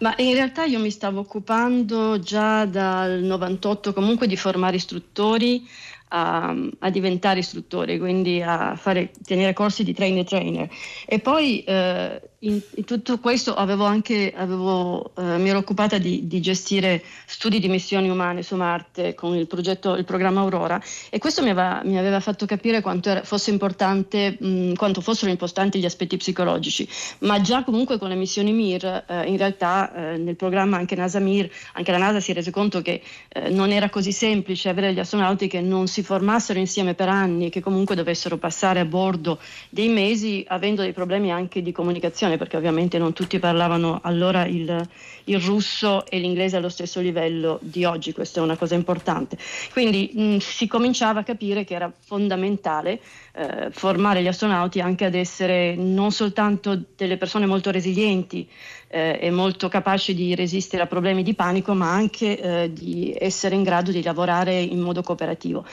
Ma 0.00 0.14
in 0.18 0.34
realtà 0.34 0.64
io 0.64 0.78
mi 0.78 0.90
stavo 0.90 1.20
occupando 1.20 2.18
già 2.18 2.64
dal 2.66 3.20
98 3.20 3.92
comunque 3.92 4.26
di 4.26 4.36
formare 4.36 4.76
istruttori 4.76 5.66
a, 6.08 6.54
a, 6.78 6.90
diventare 6.90 7.40
istruttori, 7.40 7.98
quindi 7.98 8.40
a 8.42 8.76
fare, 8.76 9.10
tenere 9.24 9.52
corsi 9.52 9.84
di 9.84 9.92
trainer 9.92 10.24
trainer. 10.24 10.68
E 11.06 11.18
poi 11.18 11.62
eh, 11.64 12.20
in, 12.40 12.60
in, 12.76 12.84
tutto 12.84 13.18
questo 13.18 13.54
avevo 13.54 13.84
anche, 13.84 14.32
avevo, 14.36 15.10
eh, 15.16 15.38
mi 15.38 15.48
ero 15.48 15.58
occupata 15.58 15.98
di, 15.98 16.28
di, 16.28 16.40
gestire 16.40 17.02
studi 17.26 17.58
di 17.58 17.68
missioni 17.68 18.08
umane 18.08 18.44
su 18.44 18.54
Marte 18.54 19.14
con 19.14 19.34
il, 19.34 19.48
progetto, 19.48 19.96
il 19.96 20.04
programma 20.04 20.42
Aurora 20.42 20.80
e 21.10 21.18
questo 21.18 21.42
mi 21.42 21.50
aveva, 21.50 21.80
mi 21.84 21.98
aveva 21.98 22.20
fatto 22.20 22.46
capire 22.46 22.80
quanto 22.80 23.10
era, 23.10 23.22
fosse 23.24 23.50
importante, 23.50 24.36
mh, 24.38 24.74
quanto 24.74 25.00
fossero 25.00 25.32
importanti 25.32 25.80
gli 25.80 25.84
aspetti 25.84 26.16
psicologici, 26.16 26.88
ma 27.20 27.40
già 27.40 27.64
comunque 27.64 27.98
con 27.98 28.08
le 28.08 28.14
missioni 28.14 28.52
MIR 28.52 29.04
eh, 29.08 29.24
in 29.26 29.36
realtà 29.36 29.92
eh, 29.92 30.16
nel 30.16 30.36
programma 30.36 30.76
anche 30.76 30.94
NASA 30.94 31.18
MIR, 31.18 31.50
anche 31.72 31.90
la 31.90 31.98
NASA 31.98 32.20
si 32.20 32.30
è 32.30 32.34
rese 32.34 32.52
conto 32.52 32.82
che 32.82 33.02
eh, 33.30 33.48
non 33.48 33.72
era 33.72 33.90
così 33.90 34.12
semplice 34.12 34.68
avere 34.68 34.92
gli 34.92 35.00
astronauti 35.00 35.48
che 35.48 35.60
non 35.60 35.88
si 35.88 36.04
formassero 36.04 36.60
insieme 36.60 36.94
per 36.94 37.08
anni 37.08 37.46
e 37.46 37.50
che 37.50 37.60
comunque 37.60 37.96
dovessero 37.96 38.36
passare 38.36 38.78
a 38.78 38.84
bordo 38.84 39.40
dei 39.70 39.88
mesi 39.88 40.44
avendo 40.46 40.82
dei 40.82 40.92
problemi 40.92 41.32
anche 41.32 41.62
di 41.62 41.72
comunicazione 41.72 42.26
comunicazione, 42.28 42.36
perché 42.36 42.56
ovviamente 42.56 42.98
non 42.98 43.12
tutti 43.12 43.38
parlavano 43.38 44.00
allora 44.02 44.44
il, 44.44 44.86
il 45.24 45.40
russo 45.40 46.06
e 46.06 46.18
l'inglese 46.18 46.56
allo 46.56 46.68
stesso 46.68 47.00
livello 47.00 47.58
di 47.62 47.84
oggi, 47.84 48.12
questa 48.12 48.40
è 48.40 48.42
una 48.42 48.56
cosa 48.56 48.74
importante. 48.74 49.38
Quindi 49.72 50.10
mh, 50.12 50.36
si 50.38 50.66
cominciava 50.66 51.20
a 51.20 51.22
capire 51.22 51.64
che 51.64 51.74
era 51.74 51.90
fondamentale 52.04 53.00
eh, 53.34 53.68
formare 53.70 54.22
gli 54.22 54.28
astronauti 54.28 54.80
anche 54.80 55.04
ad 55.06 55.14
essere 55.14 55.74
non 55.74 56.10
soltanto 56.10 56.80
delle 56.96 57.16
persone 57.16 57.46
molto 57.46 57.70
resilienti 57.70 58.48
eh, 58.88 59.18
e 59.20 59.30
molto 59.30 59.68
capaci 59.68 60.14
di 60.14 60.34
resistere 60.34 60.82
a 60.82 60.86
problemi 60.86 61.22
di 61.22 61.34
panico, 61.34 61.74
ma 61.74 61.90
anche 61.90 62.40
eh, 62.40 62.72
di 62.72 63.16
essere 63.18 63.54
in 63.54 63.62
grado 63.62 63.90
di 63.90 64.02
lavorare 64.02 64.60
in 64.60 64.80
modo 64.80 65.02
cooperativo 65.02 65.64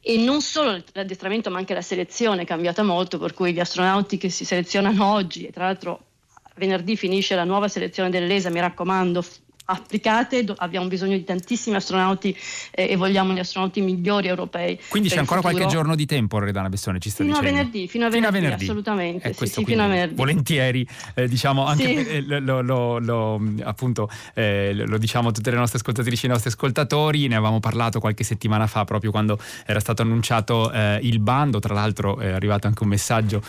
e 0.00 0.16
non 0.16 0.40
solo 0.40 0.82
l'addestramento 0.92 1.50
ma 1.50 1.58
anche 1.58 1.74
la 1.74 1.82
selezione 1.82 2.42
è 2.42 2.46
cambiata 2.46 2.82
molto, 2.82 3.18
per 3.18 3.34
cui 3.34 3.52
gli 3.52 3.60
astronauti 3.60 4.16
che 4.16 4.30
si 4.30 4.44
selezionano 4.44 5.12
oggi, 5.12 5.46
e 5.46 5.50
tra 5.50 5.64
l'altro 5.64 6.06
venerdì 6.54 6.96
finisce 6.96 7.34
la 7.34 7.44
nuova 7.44 7.68
selezione 7.68 8.10
dell'ESA, 8.10 8.50
mi 8.50 8.60
raccomando, 8.60 9.24
applicate, 9.70 10.46
abbiamo 10.56 10.86
bisogno 10.88 11.14
di 11.14 11.24
tantissimi 11.24 11.76
astronauti 11.76 12.34
eh, 12.70 12.88
e 12.88 12.96
vogliamo 12.96 13.34
gli 13.34 13.38
astronauti 13.38 13.82
migliori 13.82 14.26
europei. 14.26 14.80
Quindi 14.88 15.10
c'è 15.10 15.18
ancora 15.18 15.42
qualche 15.42 15.66
giorno 15.66 15.94
di 15.94 16.06
tempo, 16.06 16.38
Loredana 16.38 16.70
Bessone, 16.70 16.98
ci 16.98 17.10
sta 17.10 17.22
fino 17.22 17.36
dicendo? 17.36 17.50
A 17.50 17.62
venerdì, 17.62 17.88
fino 17.88 18.06
a 18.06 18.08
venerdì, 18.08 18.26
fino 18.26 18.38
a 18.38 18.40
venerdì. 18.40 18.64
assolutamente. 18.64 19.28
Eh, 19.28 19.32
sì, 19.34 19.46
sì, 19.46 19.64
fino 19.64 19.84
a 19.84 19.88
venerdì. 19.88 20.14
Volentieri, 20.14 20.88
eh, 21.14 21.28
diciamo, 21.28 21.66
anche 21.66 22.04
sì. 22.04 22.08
eh, 22.08 22.40
lo, 22.40 22.62
lo, 22.62 22.98
lo, 22.98 23.42
appunto, 23.64 24.08
eh, 24.32 24.72
lo 24.72 24.96
diciamo 24.96 25.28
a 25.28 25.32
tutte 25.32 25.50
le 25.50 25.56
nostre 25.56 25.78
ascoltatrici 25.78 26.24
e 26.24 26.28
i 26.28 26.32
nostri 26.32 26.48
ascoltatori, 26.48 27.26
ne 27.28 27.34
avevamo 27.34 27.60
parlato 27.60 28.00
qualche 28.00 28.24
settimana 28.24 28.66
fa 28.66 28.84
proprio 28.84 29.10
quando 29.10 29.38
era 29.66 29.80
stato 29.80 30.00
annunciato 30.00 30.72
eh, 30.72 30.98
il 31.02 31.18
bando, 31.20 31.58
tra 31.58 31.74
l'altro 31.74 32.18
è 32.18 32.30
arrivato 32.30 32.66
anche 32.66 32.82
un 32.82 32.88
messaggio 32.88 33.42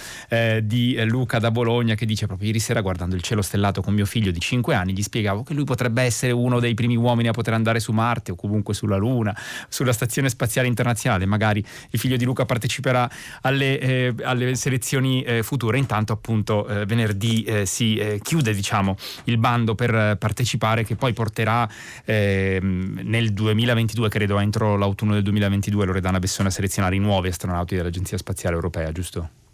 di 0.62 1.02
Luca 1.06 1.40
da 1.40 1.52
Bologna 1.52 1.96
che 1.96 2.06
dice 2.06 2.26
proprio 2.26 2.48
ieri 2.48 2.60
sera 2.60 2.82
guardando 2.82 3.16
il 3.16 3.22
cielo 3.22 3.42
stellato 3.42 3.82
con 3.82 3.94
mio 3.94 4.06
figlio 4.06 4.32
di 4.32 4.40
5 4.40 4.76
anni 4.76 4.94
gli 4.94 5.02
spiegavo 5.02 5.44
che 5.44 5.54
lui 5.54 5.64
potrebbe 5.64 6.02
essere 6.10 6.32
uno 6.32 6.60
dei 6.60 6.74
primi 6.74 6.96
uomini 6.96 7.30
a 7.30 7.32
poter 7.32 7.54
andare 7.54 7.80
su 7.80 7.92
Marte 7.92 8.32
o 8.32 8.36
comunque 8.36 8.74
sulla 8.74 8.98
Luna, 8.98 9.36
sulla 9.70 9.94
Stazione 9.94 10.30
Spaziale 10.30 10.68
Internazionale. 10.68 11.26
Magari 11.26 11.64
il 11.90 12.00
figlio 12.00 12.18
di 12.18 12.26
Luca 12.26 12.46
parteciperà 12.46 13.10
alle, 13.42 13.80
eh, 13.80 14.14
alle 14.24 14.56
selezioni 14.56 15.24
eh, 15.24 15.44
future. 15.44 15.78
Intanto 15.78 16.14
appunto 16.14 16.68
eh, 16.68 16.86
venerdì 16.86 17.44
eh, 17.44 17.66
si 17.66 17.98
eh, 17.98 18.20
chiude 18.22 18.54
diciamo, 18.54 18.96
il 19.26 19.38
bando 19.38 19.76
per 19.76 20.18
partecipare 20.18 20.84
che 20.84 20.96
poi 20.96 21.14
porterà 21.14 21.70
ehm, 22.06 23.02
nel 23.04 23.32
2022, 23.34 24.10
credo 24.10 24.40
entro 24.40 24.76
l'autunno 24.76 25.14
del 25.14 25.24
2022, 25.24 25.86
Loredana 25.86 26.20
Bessone 26.20 26.50
a 26.50 26.52
selezionare 26.52 26.96
i 26.96 27.00
nuovi 27.00 27.30
astronauti 27.30 27.76
dell'Agenzia 27.76 28.18
Spaziale 28.18 28.56
Europea, 28.56 28.92
giusto? 28.92 29.49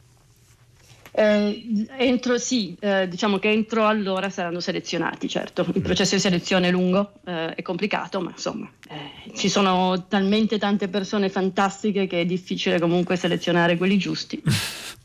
Eh, 1.17 1.87
entro, 1.97 2.37
sì, 2.37 2.75
eh, 2.77 3.07
diciamo 3.07 3.37
che 3.39 3.49
entro 3.49 3.87
allora 3.87 4.29
saranno 4.29 4.59
selezionati, 4.59 5.29
certo. 5.29 5.65
Il 5.73 5.81
processo 5.81 6.15
di 6.15 6.21
selezione 6.21 6.67
è 6.67 6.71
lungo, 6.71 7.13
eh, 7.25 7.55
è 7.55 7.61
complicato, 7.61 8.19
ma 8.19 8.31
insomma 8.31 8.69
eh, 8.89 9.33
ci 9.33 9.47
sono 9.47 10.07
talmente 10.09 10.57
tante 10.57 10.89
persone 10.89 11.29
fantastiche 11.29 12.05
che 12.05 12.19
è 12.19 12.25
difficile 12.25 12.79
comunque 12.79 13.15
selezionare 13.15 13.77
quelli 13.77 13.97
giusti. 13.97 14.43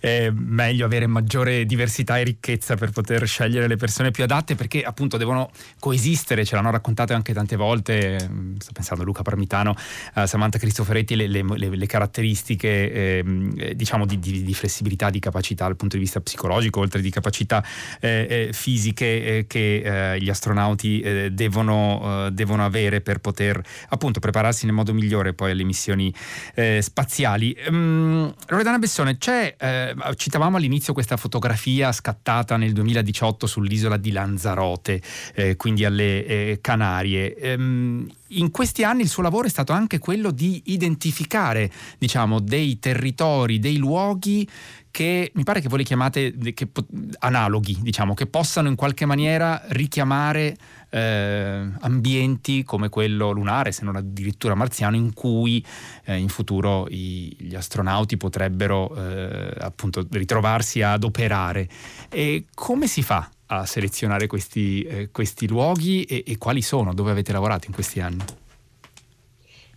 è 0.00 0.30
meglio 0.30 0.86
avere 0.86 1.06
maggiore 1.06 1.64
diversità 1.66 2.18
e 2.18 2.24
ricchezza 2.24 2.76
per 2.76 2.90
poter 2.90 3.26
scegliere 3.26 3.66
le 3.66 3.76
persone 3.76 4.10
più 4.10 4.24
adatte 4.24 4.54
perché 4.54 4.82
appunto 4.82 5.16
devono 5.16 5.50
coesistere, 5.78 6.44
ce 6.44 6.54
l'hanno 6.54 6.70
raccontato 6.70 7.12
anche 7.12 7.32
tante 7.32 7.56
volte, 7.56 8.18
mm, 8.28 8.56
sto 8.58 8.72
pensando 8.72 9.02
a 9.02 9.06
Luca 9.06 9.22
Parmitano, 9.22 9.74
a 10.14 10.26
Samantha 10.26 10.58
Cristoforetti, 10.58 11.14
le, 11.16 11.26
le, 11.28 11.42
le 11.42 11.86
caratteristiche 11.86 13.18
ehm, 13.18 13.54
eh, 13.56 13.74
diciamo 13.76 14.06
di, 14.06 14.18
di, 14.18 14.42
di, 14.42 14.54
flessibilità, 14.54 15.10
di 15.10 15.18
capacità 15.18 15.66
dal 15.66 15.76
punto 15.76 15.96
di 15.96 16.02
vista 16.02 16.20
psicologico, 16.20 16.80
oltre 16.80 17.00
di 17.00 17.10
capacità 17.10 17.64
eh, 18.00 18.26
eh, 18.48 18.52
fisiche 18.52 19.38
eh, 19.38 19.46
che 19.46 20.12
eh, 20.14 20.20
gli 20.20 20.30
astronauti 20.30 21.00
eh, 21.00 21.30
devono, 21.30 22.30
devono, 22.32 22.64
avere 22.64 23.00
per 23.00 23.18
poter 23.18 23.60
appunto 23.88 24.20
prepararsi 24.20 24.64
nel 24.64 24.74
modo 24.74 24.94
migliore 24.94 25.34
poi 25.34 25.50
alle 25.50 25.64
missioni 25.64 26.12
spaziali. 26.80 27.56
Um, 27.68 28.32
Loredana 28.46 28.78
Bessone, 28.78 29.18
c'è 29.18 29.33
c'è, 29.34 29.56
eh, 29.58 30.14
citavamo 30.14 30.56
all'inizio 30.56 30.92
questa 30.92 31.16
fotografia 31.16 31.90
scattata 31.90 32.56
nel 32.56 32.72
2018 32.72 33.46
sull'isola 33.46 33.96
di 33.96 34.12
Lanzarote, 34.12 35.02
eh, 35.34 35.56
quindi 35.56 35.84
alle 35.84 36.24
eh, 36.24 36.58
Canarie. 36.60 37.34
Ehm, 37.36 38.08
in 38.28 38.50
questi 38.50 38.84
anni 38.84 39.02
il 39.02 39.08
suo 39.08 39.22
lavoro 39.22 39.46
è 39.46 39.50
stato 39.50 39.72
anche 39.72 39.98
quello 39.98 40.30
di 40.30 40.62
identificare, 40.66 41.70
diciamo, 41.98 42.40
dei 42.40 42.78
territori, 42.78 43.58
dei 43.58 43.76
luoghi 43.76 44.48
che 44.94 45.32
mi 45.34 45.42
pare 45.42 45.60
che 45.60 45.68
voi 45.68 45.78
li 45.78 45.84
chiamate 45.84 46.32
che, 46.54 46.68
analoghi, 47.18 47.78
diciamo, 47.80 48.14
che 48.14 48.26
possano 48.26 48.68
in 48.68 48.76
qualche 48.76 49.06
maniera 49.06 49.60
richiamare 49.70 50.56
eh, 50.88 51.68
ambienti 51.80 52.62
come 52.62 52.88
quello 52.88 53.32
lunare, 53.32 53.72
se 53.72 53.84
non 53.84 53.96
addirittura 53.96 54.54
marziano, 54.54 54.94
in 54.94 55.12
cui 55.12 55.64
eh, 56.04 56.16
in 56.16 56.28
futuro 56.28 56.86
i, 56.90 57.36
gli 57.40 57.56
astronauti 57.56 58.16
potrebbero 58.16 58.94
eh, 58.94 59.52
appunto 59.58 60.06
ritrovarsi 60.12 60.80
ad 60.80 61.02
operare. 61.02 61.68
E 62.08 62.44
come 62.54 62.86
si 62.86 63.02
fa 63.02 63.28
a 63.46 63.66
selezionare 63.66 64.28
questi, 64.28 64.82
eh, 64.82 65.08
questi 65.10 65.48
luoghi 65.48 66.04
e, 66.04 66.22
e 66.24 66.38
quali 66.38 66.62
sono, 66.62 66.94
dove 66.94 67.10
avete 67.10 67.32
lavorato 67.32 67.66
in 67.66 67.72
questi 67.72 67.98
anni? 67.98 68.22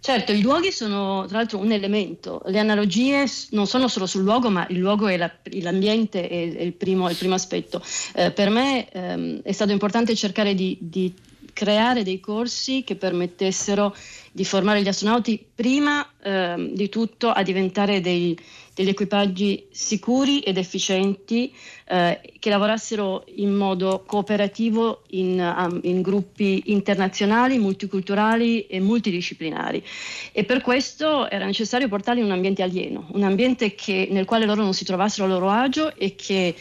Certo, 0.08 0.32
i 0.32 0.40
luoghi 0.40 0.72
sono 0.72 1.26
tra 1.28 1.40
l'altro 1.40 1.58
un 1.58 1.70
elemento, 1.70 2.42
le 2.46 2.60
analogie 2.60 3.26
non 3.50 3.68
sono 3.68 3.90
solo 3.90 4.06
sul 4.06 4.24
luogo, 4.24 4.50
ma 4.50 4.66
il 4.70 4.78
luogo 4.78 5.10
e 5.10 5.18
la, 5.18 5.30
l'ambiente 5.60 6.30
è, 6.30 6.34
il, 6.34 6.72
primo, 6.72 7.10
il 7.10 7.18
primo 7.18 7.34
aspetto. 7.34 7.82
Eh, 8.16 8.32
per 8.32 8.50
me 8.50 8.90
ehm, 8.90 9.42
è 9.42 9.52
stato 9.52 9.74
importante 9.74 10.16
cercare 10.16 10.56
di, 10.56 10.78
di 10.80 11.14
creare 11.58 12.04
dei 12.04 12.20
corsi 12.20 12.84
che 12.84 12.96
permettessero 12.96 13.96
di 14.32 14.46
formare 14.46 14.84
gli 14.84 14.88
astronauti 14.88 15.44
prima 15.56 16.08
eh, 16.22 16.70
di 16.72 16.88
tutto 16.88 17.32
a 17.32 17.42
diventare 17.42 18.00
dei, 18.00 18.38
degli 18.76 18.90
equipaggi 18.90 19.66
sicuri 19.72 20.42
ed 20.42 20.58
efficienti 20.58 21.52
eh, 21.88 22.22
che 22.38 22.50
lavorassero 22.52 23.26
in 23.38 23.56
modo 23.56 24.04
cooperativo 24.06 25.02
in, 25.10 25.40
um, 25.40 25.80
in, 25.82 26.04
gruppi 26.04 26.66
internazionali, 26.68 27.58
multiculturali 27.58 28.68
e 28.68 28.80
multidisciplinari. 28.80 29.84
E 30.32 30.44
per 30.44 30.62
questo 30.62 31.28
era 31.28 31.46
necessario 31.46 31.88
portarli 31.88 32.20
in 32.20 32.28
un 32.28 32.34
ambiente 32.34 32.62
alieno, 32.62 33.08
un 33.14 33.24
ambiente 33.24 33.74
che, 33.74 34.08
nel 34.12 34.26
quale 34.26 34.46
loro 34.46 34.62
non 34.62 34.76
si 34.76 34.86
trovassero 34.86 35.26
a 35.26 35.30
loro 35.30 35.50
agio 35.50 35.96
e 35.96 36.14
che 36.14 36.54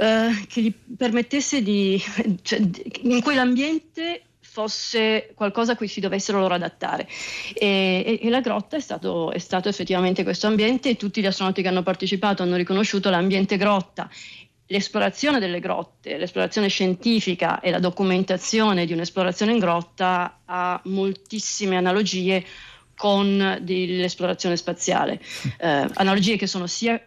eh, 0.00 0.46
che 0.48 0.62
gli 0.62 0.72
permettesse 0.96 1.62
di, 1.62 2.02
cioè, 2.40 2.58
in 3.02 3.20
cui 3.20 3.34
l'ambiente 3.34 4.22
fosse 4.40 5.32
qualcosa 5.34 5.72
a 5.72 5.76
cui 5.76 5.88
si 5.88 6.00
dovessero 6.00 6.40
loro 6.40 6.54
adattare. 6.54 7.06
E, 7.52 8.02
e, 8.06 8.26
e 8.26 8.30
la 8.30 8.40
grotta 8.40 8.78
è 8.78 8.80
stato, 8.80 9.30
è 9.30 9.38
stato, 9.38 9.68
effettivamente 9.68 10.22
questo 10.22 10.46
ambiente 10.46 10.88
e 10.88 10.96
tutti 10.96 11.20
gli 11.20 11.26
astronauti 11.26 11.60
che 11.60 11.68
hanno 11.68 11.82
partecipato 11.82 12.42
hanno 12.42 12.56
riconosciuto 12.56 13.10
l'ambiente 13.10 13.58
grotta. 13.58 14.08
L'esplorazione 14.68 15.38
delle 15.38 15.60
grotte, 15.60 16.16
l'esplorazione 16.16 16.68
scientifica 16.68 17.60
e 17.60 17.70
la 17.70 17.80
documentazione 17.80 18.86
di 18.86 18.94
un'esplorazione 18.94 19.52
in 19.52 19.58
grotta 19.58 20.40
ha 20.46 20.80
moltissime 20.84 21.76
analogie 21.76 22.42
con 22.96 23.58
l'esplorazione 23.66 24.56
spaziale, 24.56 25.20
eh, 25.58 25.88
analogie 25.94 26.36
che 26.36 26.46
sono 26.46 26.66
sia 26.66 27.02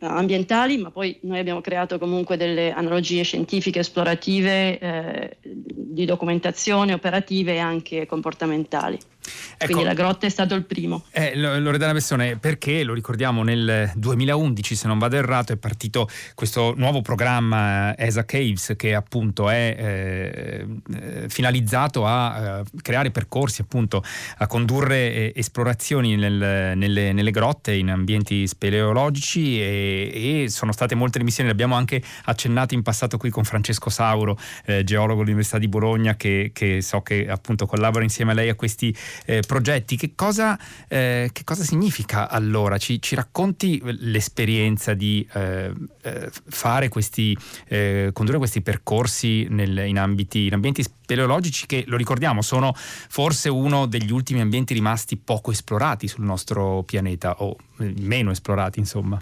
ambientali, 0.00 0.78
ma 0.78 0.90
poi 0.90 1.18
noi 1.22 1.38
abbiamo 1.38 1.60
creato 1.60 1.98
comunque 1.98 2.36
delle 2.36 2.72
analogie 2.72 3.22
scientifiche, 3.22 3.80
esplorative, 3.80 4.78
eh, 4.78 5.36
di 5.42 6.04
documentazione, 6.04 6.92
operative 6.92 7.54
e 7.54 7.58
anche 7.58 8.06
comportamentali. 8.06 8.98
Ecco, 9.56 9.74
Quindi 9.74 9.84
la 9.84 9.94
grotta 9.94 10.26
è 10.26 10.28
stato 10.28 10.54
il 10.54 10.64
primo. 10.64 11.04
Eh, 11.12 11.36
Loredana 11.36 11.92
Bessone, 11.92 12.36
perché? 12.36 12.82
Lo 12.82 12.94
ricordiamo 12.94 13.42
nel 13.42 13.90
2011, 13.94 14.74
se 14.74 14.88
non 14.88 14.98
vado 14.98 15.16
errato, 15.16 15.52
è 15.52 15.56
partito 15.56 16.08
questo 16.34 16.74
nuovo 16.76 17.00
programma 17.00 17.94
eh, 17.94 18.06
ESA 18.06 18.24
Caves 18.24 18.74
che 18.76 18.94
appunto 18.94 19.48
è 19.48 19.76
eh, 19.78 20.66
eh, 20.94 21.28
finalizzato 21.28 22.06
a 22.06 22.60
eh, 22.60 22.80
creare 22.82 23.10
percorsi, 23.10 23.60
appunto 23.60 24.02
a 24.38 24.46
condurre 24.46 25.12
eh, 25.12 25.32
esplorazioni 25.36 26.16
nel, 26.16 26.76
nelle, 26.76 27.12
nelle, 27.12 27.30
grotte 27.30 27.74
in 27.74 27.90
ambienti 27.90 28.46
speleologici 28.46 29.60
e, 29.60 30.42
e, 30.44 30.50
sono 30.50 30.72
state 30.72 30.94
molte 30.94 31.18
le 31.18 31.24
missioni, 31.24 31.48
le 31.48 31.54
abbiamo 31.54 31.76
anche 31.76 32.02
accennate 32.24 32.74
in 32.74 32.82
passato 32.82 33.16
qui 33.16 33.30
con 33.30 33.44
Francesco 33.44 33.90
Sauro, 33.90 34.38
geologo 34.84 35.20
dell'Università 35.20 35.58
di 35.58 35.68
Bologna, 35.68 36.16
che, 36.16 36.50
che 36.52 36.82
so 36.82 37.00
che 37.00 37.28
appunto 37.28 37.66
collabora 37.66 38.04
insieme 38.04 38.32
a 38.32 38.34
lei 38.34 38.48
a 38.48 38.54
questi 38.54 38.94
eh, 39.24 39.42
progetti. 39.46 39.96
Che 39.96 40.12
cosa, 40.14 40.58
eh, 40.88 41.30
che 41.32 41.44
cosa, 41.44 41.64
significa 41.64 42.28
allora? 42.28 42.78
Ci, 42.78 43.00
ci 43.00 43.14
racconti 43.14 43.80
l'esperienza 43.84 44.94
di 44.94 45.26
eh, 45.34 45.72
eh 46.02 46.30
fare 46.48 46.88
questi, 46.88 47.36
eh, 47.68 48.10
condurre 48.12 48.38
questi 48.38 48.60
percorsi 48.62 49.46
nel, 49.48 49.78
in, 49.78 49.98
ambiti, 49.98 50.46
in 50.46 50.54
ambienti 50.54 50.82
speleologici 50.82 51.66
che, 51.66 51.84
lo 51.86 51.96
ricordiamo, 51.96 52.42
sono 52.42 52.72
forse 52.74 53.48
uno 53.48 53.86
degli 53.86 54.10
ultimi 54.10 54.40
ambienti 54.40 54.74
rimasti 54.74 55.16
poco 55.16 55.50
esplorati 55.50 56.08
sul 56.08 56.24
nostro 56.24 56.82
pianeta 56.84 57.36
o 57.38 57.56
eh, 57.80 57.92
meno 57.98 58.30
esplorati, 58.30 58.78
insomma 58.78 59.20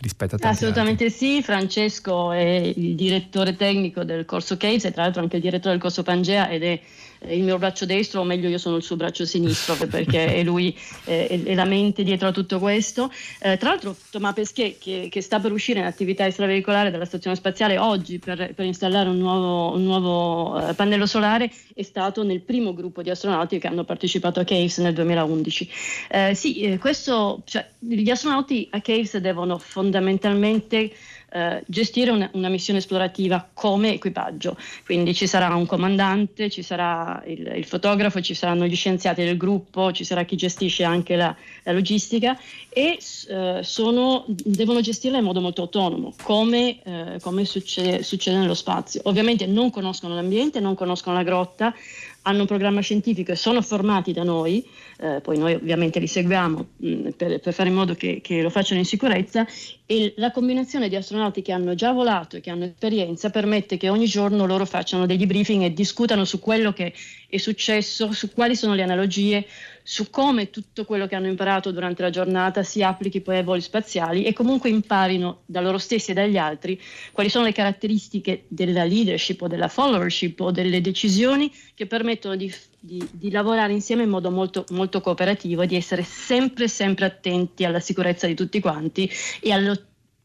rispetto 0.00 0.36
a 0.36 0.38
tanti 0.38 0.56
Assolutamente 0.56 1.04
altri. 1.04 1.18
sì, 1.18 1.42
Francesco 1.42 2.32
è 2.32 2.72
il 2.74 2.94
direttore 2.94 3.56
tecnico 3.56 4.04
del 4.04 4.24
corso 4.24 4.56
Caves 4.56 4.84
e 4.84 4.92
tra 4.92 5.02
l'altro 5.02 5.22
anche 5.22 5.36
il 5.36 5.42
direttore 5.42 5.72
del 5.72 5.80
corso 5.80 6.02
Pangea 6.02 6.48
ed 6.48 6.62
è 6.62 6.80
il 7.26 7.42
mio 7.42 7.58
braccio 7.58 7.84
destro, 7.84 8.20
o 8.20 8.24
meglio 8.24 8.48
io 8.48 8.58
sono 8.58 8.76
il 8.76 8.82
suo 8.82 8.96
braccio 8.96 9.24
sinistro 9.24 9.74
perché 9.86 10.34
è 10.34 10.42
lui 10.42 10.76
eh, 11.04 11.42
è 11.44 11.54
la 11.54 11.64
mente 11.64 12.02
dietro 12.02 12.28
a 12.28 12.32
tutto 12.32 12.58
questo. 12.58 13.10
Eh, 13.40 13.56
tra 13.56 13.70
l'altro 13.70 13.96
Thomas 14.10 14.34
Pesquet 14.34 14.78
che, 14.78 15.08
che, 15.10 15.20
sta 15.20 15.40
per 15.40 15.52
uscire 15.52 15.80
in 15.80 15.86
attività 15.86 16.26
extraveicolare 16.26 16.90
dalla 16.90 17.04
stazione 17.04 17.36
spaziale 17.36 17.78
oggi 17.78 18.18
per, 18.18 18.52
per 18.54 18.64
installare 18.64 19.08
un 19.08 19.18
nuovo, 19.18 19.74
un 19.74 19.84
nuovo 19.84 20.68
eh, 20.68 20.74
pannello 20.74 21.06
solare 21.06 21.50
è 21.74 21.82
stato 21.82 22.22
nel 22.22 22.40
primo 22.40 22.74
gruppo 22.74 23.02
di 23.02 23.10
astronauti 23.10 23.58
che 23.58 23.66
hanno 23.66 23.84
partecipato 23.84 24.40
a 24.40 24.44
Caves 24.44 24.78
nel 24.78 24.94
2011. 24.94 25.70
Eh, 26.10 26.34
sì, 26.34 26.60
eh, 26.60 26.78
questo, 26.78 27.42
cioè, 27.44 27.68
gli 27.78 28.10
astronauti 28.10 28.68
a 28.70 28.80
Caves 28.80 29.16
devono 29.18 29.58
fondamentalmente 29.58 30.92
eh, 31.30 31.62
gestire 31.66 32.10
una, 32.10 32.30
una, 32.32 32.48
missione 32.48 32.78
esplorativa 32.78 33.46
come 33.52 33.94
equipaggio. 33.94 34.56
Quindi 34.84 35.14
ci 35.14 35.26
sarà 35.26 35.54
un 35.54 35.66
comandante, 35.66 36.48
ci 36.48 36.62
sarà 36.62 37.22
il, 37.26 37.52
il, 37.56 37.64
fotografo, 37.64 38.20
ci 38.20 38.34
saranno 38.34 38.66
gli 38.66 38.74
scienziati 38.74 39.22
del 39.22 39.36
gruppo, 39.36 39.92
ci 39.92 40.04
sarà 40.04 40.24
chi 40.24 40.36
gestisce 40.36 40.84
anche 40.84 41.16
la, 41.16 41.34
la 41.64 41.72
logistica 41.72 42.38
e 42.68 42.98
eh, 43.28 43.60
sono, 43.62 44.24
devono 44.26 44.80
gestirla 44.80 45.18
in 45.18 45.24
modo 45.24 45.40
molto 45.40 45.62
autonomo, 45.62 46.14
come, 46.22 46.82
eh, 46.82 47.18
come 47.20 47.44
succede, 47.44 48.02
succede 48.02 48.38
nello 48.38 48.54
spazio. 48.54 49.00
Ovviamente 49.04 49.46
non 49.46 49.70
conoscono 49.70 50.14
l'ambiente, 50.14 50.60
non 50.60 50.74
conoscono 50.74 51.16
la 51.16 51.22
grotta, 51.22 51.74
hanno 52.22 52.40
un 52.40 52.46
programma 52.46 52.80
scientifico 52.80 53.32
e 53.32 53.36
sono 53.36 53.62
formati 53.62 54.12
da 54.12 54.22
noi, 54.22 54.66
eh, 54.98 55.20
poi 55.20 55.38
noi 55.38 55.54
ovviamente 55.54 55.98
li 55.98 56.06
seguiamo 56.06 56.66
mh, 56.76 56.88
mm, 56.88 57.08
per, 57.16 57.40
per, 57.40 57.52
fare 57.52 57.68
in 57.68 57.74
modo 57.74 57.94
che, 57.94 58.20
che, 58.22 58.42
lo 58.42 58.50
facciano 58.50 58.80
in 58.80 58.86
sicurezza 58.86 59.46
e 59.90 60.12
la 60.18 60.30
combinazione 60.32 60.90
di 60.90 60.96
astronauti 60.96 61.40
che 61.40 61.50
hanno 61.50 61.74
già 61.74 61.92
volato 61.92 62.36
e 62.36 62.40
che 62.40 62.50
hanno 62.50 62.66
esperienza 62.66 63.30
permette 63.30 63.78
che 63.78 63.88
ogni 63.88 64.04
giorno 64.04 64.44
loro 64.44 64.66
facciano 64.66 65.06
degli 65.06 65.24
briefing 65.24 65.62
e 65.62 65.72
discutano 65.72 66.26
su 66.26 66.40
quello 66.40 66.74
che 66.74 66.92
è 67.26 67.38
successo, 67.38 68.12
su 68.12 68.30
quali 68.30 68.54
sono 68.54 68.74
le 68.74 68.82
analogie, 68.82 69.46
su 69.82 70.10
come 70.10 70.50
tutto 70.50 70.84
quello 70.84 71.06
che 71.06 71.14
hanno 71.14 71.28
imparato 71.28 71.70
durante 71.72 72.02
la 72.02 72.10
giornata 72.10 72.62
si 72.62 72.82
applichi 72.82 73.22
poi 73.22 73.36
ai 73.36 73.42
voli 73.42 73.62
spaziali 73.62 74.24
e 74.24 74.34
comunque 74.34 74.68
imparino 74.68 75.40
da 75.46 75.62
loro 75.62 75.78
stessi 75.78 76.10
e 76.10 76.14
dagli 76.14 76.36
altri 76.36 76.78
quali 77.12 77.30
sono 77.30 77.46
le 77.46 77.52
caratteristiche 77.52 78.44
della 78.48 78.84
leadership 78.84 79.40
o 79.40 79.48
della 79.48 79.68
followership 79.68 80.38
o 80.40 80.50
delle 80.50 80.82
decisioni 80.82 81.50
che 81.72 81.86
permettono 81.86 82.36
di, 82.36 82.52
di, 82.80 83.06
di 83.10 83.30
lavorare 83.30 83.72
insieme 83.72 84.04
in 84.04 84.08
modo 84.08 84.30
molto, 84.30 84.64
molto 84.70 85.00
cooperativo 85.00 85.62
e 85.62 85.66
di 85.66 85.76
essere 85.76 86.02
sempre, 86.02 86.68
sempre 86.68 87.06
attenti 87.06 87.64
alla 87.64 87.80
sicurezza 87.80 88.26
di 88.26 88.34
tutti 88.34 88.60
quanti 88.60 89.10
e 89.40 89.52
allo, 89.52 89.76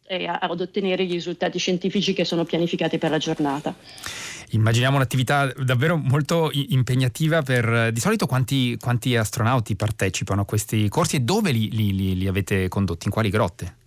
e 0.06 0.28
ad 0.28 0.60
ottenere 0.60 1.06
gli 1.06 1.14
risultati 1.14 1.58
scientifici 1.58 2.14
che 2.14 2.26
sono 2.26 2.46
pianificati 2.46 2.98
per 2.98 3.10
la 3.10 3.18
giornata. 3.18 3.76
Immaginiamo 4.50 4.98
un'attività 4.98 5.52
davvero 5.64 5.98
molto 5.98 6.52
impegnativa 6.54 7.42
per... 7.42 7.92
Di 7.92 8.00
solito 8.00 8.28
quanti, 8.28 8.78
quanti 8.80 9.16
astronauti 9.16 9.76
partecipano 9.76 10.42
a 10.42 10.46
questi 10.46 10.88
corsi 10.90 11.16
e 11.16 11.20
dove 11.22 11.52
li, 11.52 11.72
li, 11.72 12.16
li 12.16 12.28
avete 12.28 12.68
condotti? 12.68 13.06
In 13.06 13.12
quali 13.12 13.30
grotte? 13.30 13.82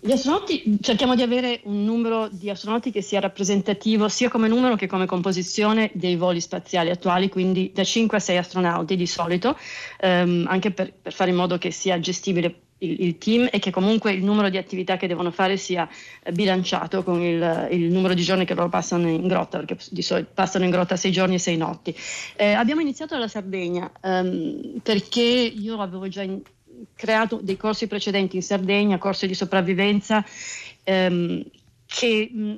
Gli 0.00 0.12
astronauti, 0.12 0.78
cerchiamo 0.80 1.16
di 1.16 1.22
avere 1.22 1.60
un 1.64 1.84
numero 1.84 2.28
di 2.30 2.48
astronauti 2.48 2.92
che 2.92 3.02
sia 3.02 3.18
rappresentativo 3.18 4.08
sia 4.08 4.28
come 4.28 4.46
numero 4.46 4.76
che 4.76 4.86
come 4.86 5.06
composizione 5.06 5.90
dei 5.92 6.14
voli 6.14 6.40
spaziali 6.40 6.90
attuali, 6.90 7.28
quindi 7.28 7.72
da 7.74 7.82
5 7.82 8.16
a 8.16 8.20
6 8.20 8.36
astronauti 8.36 8.94
di 8.94 9.08
solito, 9.08 9.58
ehm, 9.98 10.46
anche 10.48 10.70
per, 10.70 10.92
per, 11.02 11.12
fare 11.12 11.30
in 11.30 11.36
modo 11.36 11.58
che 11.58 11.72
sia 11.72 11.98
gestibile 11.98 12.60
il, 12.78 12.96
il, 13.00 13.18
team 13.18 13.48
e 13.50 13.58
che 13.58 13.72
comunque 13.72 14.12
il 14.12 14.22
numero 14.22 14.48
di 14.50 14.56
attività 14.56 14.96
che 14.96 15.08
devono 15.08 15.32
fare 15.32 15.56
sia 15.56 15.88
eh, 16.22 16.30
bilanciato 16.30 17.02
con 17.02 17.20
il, 17.20 17.68
il, 17.72 17.90
numero 17.90 18.14
di 18.14 18.22
giorni 18.22 18.44
che 18.44 18.54
loro 18.54 18.68
passano 18.68 19.08
in 19.08 19.26
grotta, 19.26 19.58
perché 19.58 19.78
di 19.90 20.02
solito 20.02 20.30
passano 20.32 20.64
in 20.64 20.70
grotta 20.70 20.94
sei 20.94 21.10
giorni 21.10 21.34
e 21.34 21.38
sei 21.38 21.56
notti. 21.56 21.92
Eh, 22.36 22.52
abbiamo 22.52 22.80
iniziato 22.80 23.14
dalla 23.14 23.26
Sardegna 23.26 23.90
ehm, 24.00 24.78
perché 24.80 25.22
io 25.22 25.80
avevo 25.80 26.06
già 26.06 26.22
in, 26.22 26.40
creato 26.94 27.40
dei 27.42 27.56
corsi 27.56 27.86
precedenti 27.86 28.36
in 28.36 28.42
Sardegna, 28.42 28.98
corsi 28.98 29.26
di 29.26 29.34
sopravvivenza 29.34 30.24
ehm, 30.84 31.42
che 31.86 32.30
mh, 32.32 32.56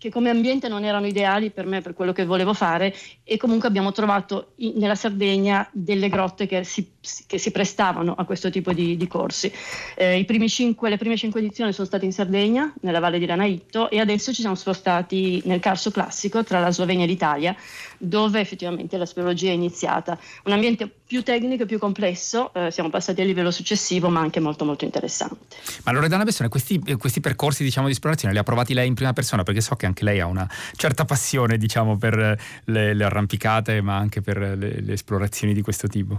che 0.00 0.08
come 0.08 0.30
ambiente 0.30 0.66
non 0.66 0.82
erano 0.84 1.06
ideali 1.06 1.50
per 1.50 1.66
me, 1.66 1.82
per 1.82 1.92
quello 1.92 2.12
che 2.12 2.24
volevo 2.24 2.54
fare 2.54 2.94
e 3.22 3.36
comunque 3.36 3.68
abbiamo 3.68 3.92
trovato 3.92 4.52
in, 4.56 4.72
nella 4.76 4.94
Sardegna 4.94 5.68
delle 5.72 6.08
grotte 6.08 6.46
che 6.46 6.64
si 6.64 6.92
che 7.26 7.38
si 7.38 7.50
prestavano 7.50 8.14
a 8.14 8.24
questo 8.24 8.50
tipo 8.50 8.72
di, 8.72 8.96
di 8.96 9.06
corsi. 9.06 9.50
Eh, 9.94 10.26
cinque, 10.46 10.90
le 10.90 10.98
prime 10.98 11.16
cinque 11.16 11.40
edizioni 11.40 11.72
sono 11.72 11.86
state 11.86 12.04
in 12.04 12.12
Sardegna, 12.12 12.72
nella 12.82 13.00
Valle 13.00 13.18
di 13.18 13.26
Ranaitto, 13.26 13.88
e 13.90 13.98
adesso 13.98 14.32
ci 14.32 14.40
siamo 14.40 14.54
spostati 14.54 15.40
nel 15.44 15.60
Carso 15.60 15.90
Classico 15.90 16.44
tra 16.44 16.60
la 16.60 16.70
Slovenia 16.70 17.04
e 17.04 17.08
l'Italia, 17.08 17.56
dove 17.98 18.40
effettivamente 18.40 18.96
la 18.96 19.06
speleologia 19.06 19.50
è 19.50 19.54
iniziata. 19.54 20.18
Un 20.44 20.52
ambiente 20.52 20.88
più 20.88 21.22
tecnico 21.22 21.62
e 21.62 21.66
più 21.66 21.78
complesso, 21.78 22.52
eh, 22.54 22.70
siamo 22.70 22.90
passati 22.90 23.20
al 23.20 23.26
livello 23.26 23.50
successivo, 23.50 24.08
ma 24.08 24.20
anche 24.20 24.40
molto 24.40 24.64
molto 24.64 24.84
interessante. 24.84 25.56
Ma 25.84 25.92
Loredana 25.92 26.24
Bessone, 26.24 26.48
questi, 26.48 26.80
eh, 26.84 26.96
questi 26.96 27.20
percorsi 27.20 27.62
diciamo, 27.62 27.86
di 27.86 27.92
esplorazione 27.92 28.34
li 28.34 28.40
ha 28.40 28.44
provati 28.44 28.74
lei 28.74 28.86
in 28.86 28.94
prima 28.94 29.12
persona? 29.12 29.42
Perché 29.42 29.60
so 29.60 29.74
che 29.76 29.86
anche 29.86 30.04
lei 30.04 30.20
ha 30.20 30.26
una 30.26 30.48
certa 30.76 31.04
passione 31.04 31.56
diciamo, 31.56 31.96
per 31.96 32.38
le, 32.64 32.94
le 32.94 33.04
arrampicate, 33.04 33.80
ma 33.80 33.96
anche 33.96 34.20
per 34.20 34.38
le, 34.38 34.80
le 34.80 34.92
esplorazioni 34.92 35.54
di 35.54 35.62
questo 35.62 35.88
tipo. 35.88 36.18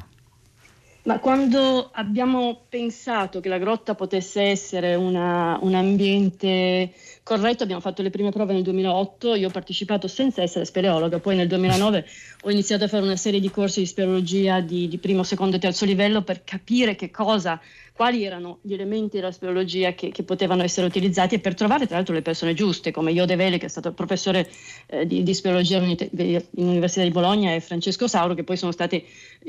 Ma 1.03 1.17
quando 1.17 1.89
abbiamo 1.91 2.65
pensato 2.69 3.39
che 3.39 3.49
la 3.49 3.57
grotta 3.57 3.95
potesse 3.95 4.43
essere 4.43 4.93
una, 4.93 5.57
un 5.59 5.73
ambiente 5.73 6.93
corretto, 7.23 7.63
abbiamo 7.63 7.81
fatto 7.81 8.03
le 8.03 8.11
prime 8.11 8.29
prove 8.29 8.53
nel 8.53 8.61
2008, 8.61 9.33
io 9.33 9.47
ho 9.47 9.51
partecipato 9.51 10.07
senza 10.07 10.43
essere 10.43 10.63
speleologa, 10.63 11.17
poi 11.17 11.35
nel 11.37 11.47
2009 11.47 12.05
ho 12.43 12.51
iniziato 12.51 12.83
a 12.83 12.87
fare 12.87 13.01
una 13.03 13.15
serie 13.15 13.39
di 13.39 13.49
corsi 13.49 13.79
di 13.79 13.87
speleologia 13.87 14.59
di, 14.59 14.87
di 14.87 14.99
primo, 14.99 15.23
secondo 15.23 15.55
e 15.55 15.59
terzo 15.59 15.85
livello 15.85 16.21
per 16.21 16.43
capire 16.43 16.95
che 16.95 17.09
cosa, 17.09 17.59
quali 17.93 18.23
erano 18.23 18.59
gli 18.61 18.73
elementi 18.73 19.17
della 19.17 19.31
speleologia 19.31 19.93
che, 19.93 20.09
che 20.11 20.21
potevano 20.21 20.61
essere 20.61 20.85
utilizzati 20.85 21.33
e 21.33 21.39
per 21.39 21.55
trovare 21.55 21.87
tra 21.87 21.95
l'altro 21.95 22.13
le 22.13 22.21
persone 22.21 22.53
giuste, 22.53 22.91
come 22.91 23.11
Io 23.11 23.25
De 23.25 23.35
Vele 23.35 23.57
che 23.57 23.65
è 23.65 23.69
stato 23.69 23.91
professore 23.93 24.47
eh, 24.85 25.07
di, 25.07 25.23
di 25.23 25.33
speleologia 25.33 25.77
all'Università 25.77 27.01
di 27.01 27.11
Bologna 27.11 27.55
e 27.55 27.59
Francesco 27.59 28.07
Sauro 28.07 28.35
che 28.35 28.43
poi 28.43 28.57
sono 28.57 28.71
stati 28.71 29.03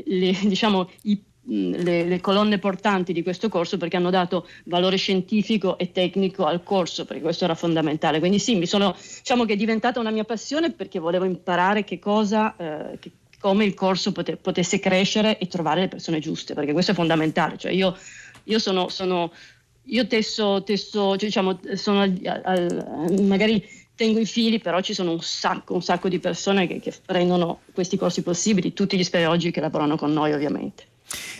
le, 0.04 0.34
diciamo, 0.44 0.88
i 1.02 1.22
le, 1.44 2.04
le, 2.04 2.20
colonne 2.20 2.58
portanti 2.58 3.12
di 3.12 3.22
questo 3.22 3.48
corso 3.48 3.76
perché 3.76 3.96
hanno 3.96 4.10
dato 4.10 4.46
valore 4.64 4.96
scientifico 4.96 5.76
e 5.78 5.90
tecnico 5.90 6.44
al 6.44 6.62
corso, 6.62 7.04
perché 7.04 7.22
questo 7.22 7.44
era 7.44 7.54
fondamentale. 7.54 8.20
Quindi 8.20 8.38
sì, 8.38 8.64
sono, 8.66 8.94
diciamo 9.18 9.44
che 9.44 9.54
è 9.54 9.56
diventata 9.56 9.98
una 9.98 10.10
mia 10.10 10.24
passione 10.24 10.70
perché 10.70 10.98
volevo 10.98 11.24
imparare 11.24 11.84
che 11.84 11.98
cosa, 11.98 12.54
eh, 12.56 12.98
che, 12.98 13.10
come 13.40 13.64
il 13.64 13.74
corso 13.74 14.12
pote, 14.12 14.36
potesse 14.36 14.78
crescere 14.78 15.38
e 15.38 15.48
trovare 15.48 15.80
le 15.80 15.88
persone 15.88 16.20
giuste, 16.20 16.54
perché 16.54 16.72
questo 16.72 16.92
è 16.92 16.94
fondamentale. 16.94 17.58
Cioè 17.58 17.72
io, 17.72 17.96
io 18.44 18.58
sono, 18.58 18.88
sono 18.88 19.32
io 19.86 20.06
tesso, 20.06 20.62
tesso 20.62 21.16
cioè, 21.16 21.26
diciamo, 21.26 21.58
sono 21.74 22.02
al, 22.02 22.40
al, 22.44 23.22
magari 23.22 23.68
tengo 23.96 24.20
i 24.20 24.26
fili, 24.26 24.60
però 24.60 24.80
ci 24.80 24.94
sono 24.94 25.10
un 25.10 25.20
sacco, 25.20 25.74
un 25.74 25.82
sacco 25.82 26.08
di 26.08 26.20
persone 26.20 26.66
che, 26.68 26.78
che 26.78 26.94
rendono 27.06 27.60
questi 27.72 27.96
corsi 27.96 28.22
possibili, 28.22 28.72
tutti 28.72 28.96
gli 28.96 29.04
speleologi 29.04 29.50
che 29.50 29.60
lavorano 29.60 29.96
con 29.96 30.12
noi 30.12 30.32
ovviamente. 30.32 30.90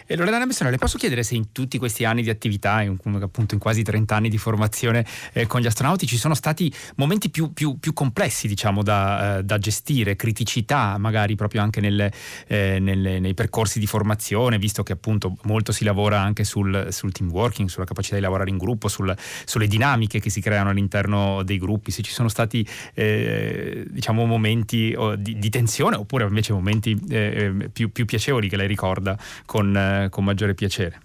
E 0.07 0.17
Loredana 0.17 0.47
Bessone, 0.47 0.71
le 0.71 0.79
posso 0.79 0.99
chiedere 0.99 1.23
se 1.23 1.35
in 1.35 1.53
tutti 1.53 1.79
questi 1.79 2.05
anni 2.05 2.23
di 2.23 2.31
attività, 2.31 2.83
in, 2.83 2.97
appunto 3.21 3.55
in 3.55 3.61
quasi 3.61 3.83
30 3.83 4.15
anni 4.15 4.29
di 4.29 4.39
formazione 4.39 5.07
eh, 5.33 5.47
con 5.47 5.61
gli 5.61 5.67
astronauti, 5.67 6.07
ci 6.07 6.17
sono 6.17 6.35
stati 6.35 6.73
momenti 6.97 7.31
più, 7.31 7.53
più, 7.53 7.79
più 7.79 7.93
complessi, 7.93 8.49
diciamo, 8.49 8.83
da, 8.83 9.39
eh, 9.39 9.45
da, 9.45 9.59
gestire, 9.59 10.17
criticità 10.17 10.99
magari 10.99 11.35
proprio 11.37 11.63
anche 11.63 11.81
nelle, 11.81 12.13
eh, 12.47 12.79
nelle, 12.81 13.21
nei 13.21 13.35
percorsi 13.35 13.79
di 13.79 13.87
formazione, 13.87 14.59
visto 14.59 14.83
che 14.83 14.93
appunto 14.93 15.37
molto 15.45 15.73
si 15.73 15.85
lavora 15.85 16.21
anche 16.21 16.45
sul, 16.45 16.89
sul 16.91 17.13
team 17.13 17.31
working, 17.31 17.69
sulla 17.69 17.87
capacità 17.87 18.17
di 18.17 18.23
lavorare 18.23 18.51
in 18.51 18.59
gruppo, 18.59 18.89
sul, 18.89 19.15
sulle 19.45 19.67
dinamiche 19.67 20.21
che 20.21 20.31
si 20.31 20.41
creano 20.41 20.71
all'interno 20.71 21.43
dei 21.43 21.59
gruppi, 21.59 21.91
se 21.91 22.03
ci 22.03 22.13
sono 22.13 22.29
stati 22.29 22.67
eh, 22.95 23.87
diciamo 23.89 24.25
momenti 24.27 24.97
di, 25.19 25.39
di, 25.39 25.51
tensione 25.51 25.97
oppure 25.97 26.25
invece 26.25 26.53
momenti 26.53 26.99
eh, 27.09 27.55
eh, 27.61 27.69
più, 27.69 27.93
più 27.93 28.05
piacevoli 28.05 28.49
che 28.49 28.57
lei 28.57 28.67
ricorda 28.67 29.19
con 29.47 29.62
eh, 29.65 30.09
con 30.11 30.25
maggiore 30.25 30.55
piacere. 30.55 31.01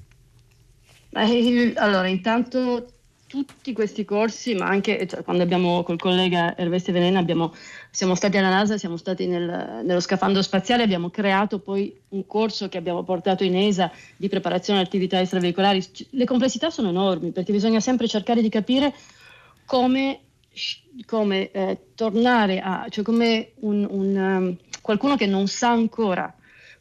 Allora, 1.75 2.07
intanto 2.07 2.85
tutti 3.27 3.73
questi 3.73 4.05
corsi, 4.05 4.55
ma 4.55 4.67
anche 4.67 5.05
cioè, 5.05 5.21
quando 5.21 5.43
abbiamo 5.43 5.83
col 5.83 5.99
collega 5.99 6.55
Erveste 6.57 6.93
Venena 6.93 7.19
abbiamo, 7.19 7.53
siamo 7.91 8.15
stati 8.15 8.37
alla 8.37 8.49
NASA, 8.49 8.77
siamo 8.77 8.95
stati 8.95 9.27
nel, 9.27 9.81
nello 9.83 9.99
scafando 9.99 10.41
spaziale, 10.41 10.83
abbiamo 10.83 11.09
creato 11.09 11.59
poi 11.59 11.93
un 12.09 12.25
corso 12.25 12.69
che 12.69 12.77
abbiamo 12.77 13.03
portato 13.03 13.43
in 13.43 13.55
ESA 13.55 13.91
di 14.15 14.29
preparazione 14.29 14.79
alle 14.79 14.87
attività 14.87 15.19
extraveicolari. 15.19 15.85
Le 16.11 16.25
complessità 16.25 16.69
sono 16.69 16.89
enormi 16.89 17.31
perché 17.31 17.51
bisogna 17.51 17.81
sempre 17.81 18.07
cercare 18.07 18.41
di 18.41 18.49
capire 18.49 18.93
come, 19.65 20.19
come 21.05 21.51
eh, 21.51 21.77
tornare 21.95 22.61
a, 22.61 22.85
cioè 22.89 23.03
come 23.03 23.51
un, 23.59 23.85
un, 23.89 24.15
um, 24.15 24.57
qualcuno 24.81 25.17
che 25.17 25.25
non 25.25 25.47
sa 25.47 25.69
ancora 25.71 26.33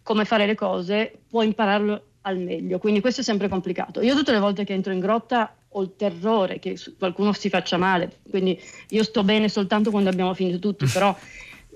come 0.07 0.25
fare 0.25 0.47
le 0.47 0.55
cose 0.55 1.19
può 1.29 1.43
impararlo 1.43 2.01
al 2.21 2.39
meglio, 2.39 2.79
quindi 2.79 3.01
questo 3.01 3.23
è 3.23 3.25
sempre 3.25 3.49
complicato. 3.49 4.01
Io 4.03 4.15
tutte 4.15 4.31
le 4.31 4.39
volte 4.39 4.63
che 4.63 4.73
entro 4.73 4.93
in 4.93 5.01
grotta 5.01 5.53
ho 5.69 5.83
il 5.83 5.95
terrore 5.97 6.61
che 6.61 6.79
qualcuno 6.97 7.33
si 7.33 7.49
faccia 7.49 7.77
male, 7.77 8.19
quindi 8.31 8.57
io 8.91 9.03
sto 9.03 9.25
bene 9.25 9.49
soltanto 9.49 9.91
quando 9.91 10.09
abbiamo 10.09 10.33
finito 10.33 10.61
tutto, 10.61 10.87
però 10.93 11.13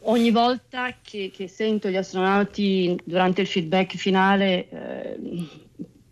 ogni 0.02 0.30
volta 0.30 0.94
che, 1.02 1.32
che 1.34 1.48
sento 1.48 1.88
gli 1.88 1.96
astronauti 1.96 2.96
durante 3.02 3.40
il 3.40 3.48
feedback 3.48 3.96
finale 3.96 4.68
eh, 4.68 5.18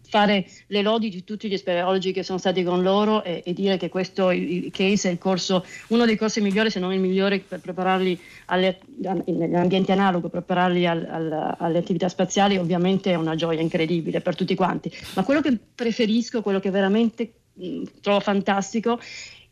fare 0.09 0.47
le 0.68 0.83
lodi 0.83 1.11
di 1.11 1.25
tutti 1.25 1.49
gli 1.49 1.57
speleologi 1.57 2.12
che 2.12 2.23
sono 2.23 2.38
stati 2.38 2.62
con 2.62 2.83
loro 2.83 3.23
e, 3.23 3.42
e 3.44 3.53
dire 3.53 3.77
che 3.77 3.88
questo 3.88 4.31
il 4.31 4.71
case 4.73 5.11
è 5.11 5.18
corso, 5.18 5.64
uno 5.88 6.05
dei 6.07 6.16
corsi 6.16 6.40
migliori, 6.40 6.71
se 6.71 6.81
non 6.81 6.92
il 6.92 7.01
migliore 7.01 7.40
per 7.40 7.61
prepararli 7.61 8.18
alle, 8.47 8.81
negli 9.27 9.55
ambienti 9.55 9.92
analogo, 9.92 10.29
prepararli 10.29 10.87
al, 10.87 11.07
al, 11.11 11.57
alle 11.59 11.79
attività 11.79 12.09
spaziali, 12.09 12.57
ovviamente 12.57 13.12
è 13.12 13.14
una 13.14 13.35
gioia 13.35 13.61
incredibile 13.61 14.21
per 14.21 14.35
tutti 14.35 14.55
quanti. 14.55 14.90
Ma 15.14 15.25
quello 15.25 15.40
che 15.40 15.57
preferisco, 15.75 16.42
quello 16.42 16.61
che 16.61 16.71
veramente 16.71 17.33
mh, 17.53 17.83
trovo 18.01 18.21
fantastico 18.21 18.99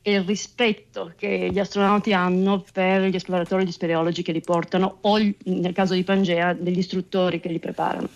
è 0.01 0.11
il 0.11 0.23
rispetto 0.23 1.12
che 1.16 1.49
gli 1.51 1.59
astronauti 1.59 2.12
hanno 2.12 2.64
per 2.73 3.03
gli 3.03 3.16
esploratori 3.16 3.64
di 3.64 3.73
speleologi 3.73 4.23
che 4.23 4.31
li 4.31 4.40
portano 4.40 4.99
o 5.01 5.19
nel 5.19 5.73
caso 5.73 5.95
di 5.95 6.05
Pangea 6.05 6.53
degli 6.53 6.79
istruttori 6.79 7.40
che 7.40 7.49
li 7.49 7.59
preparano. 7.59 8.09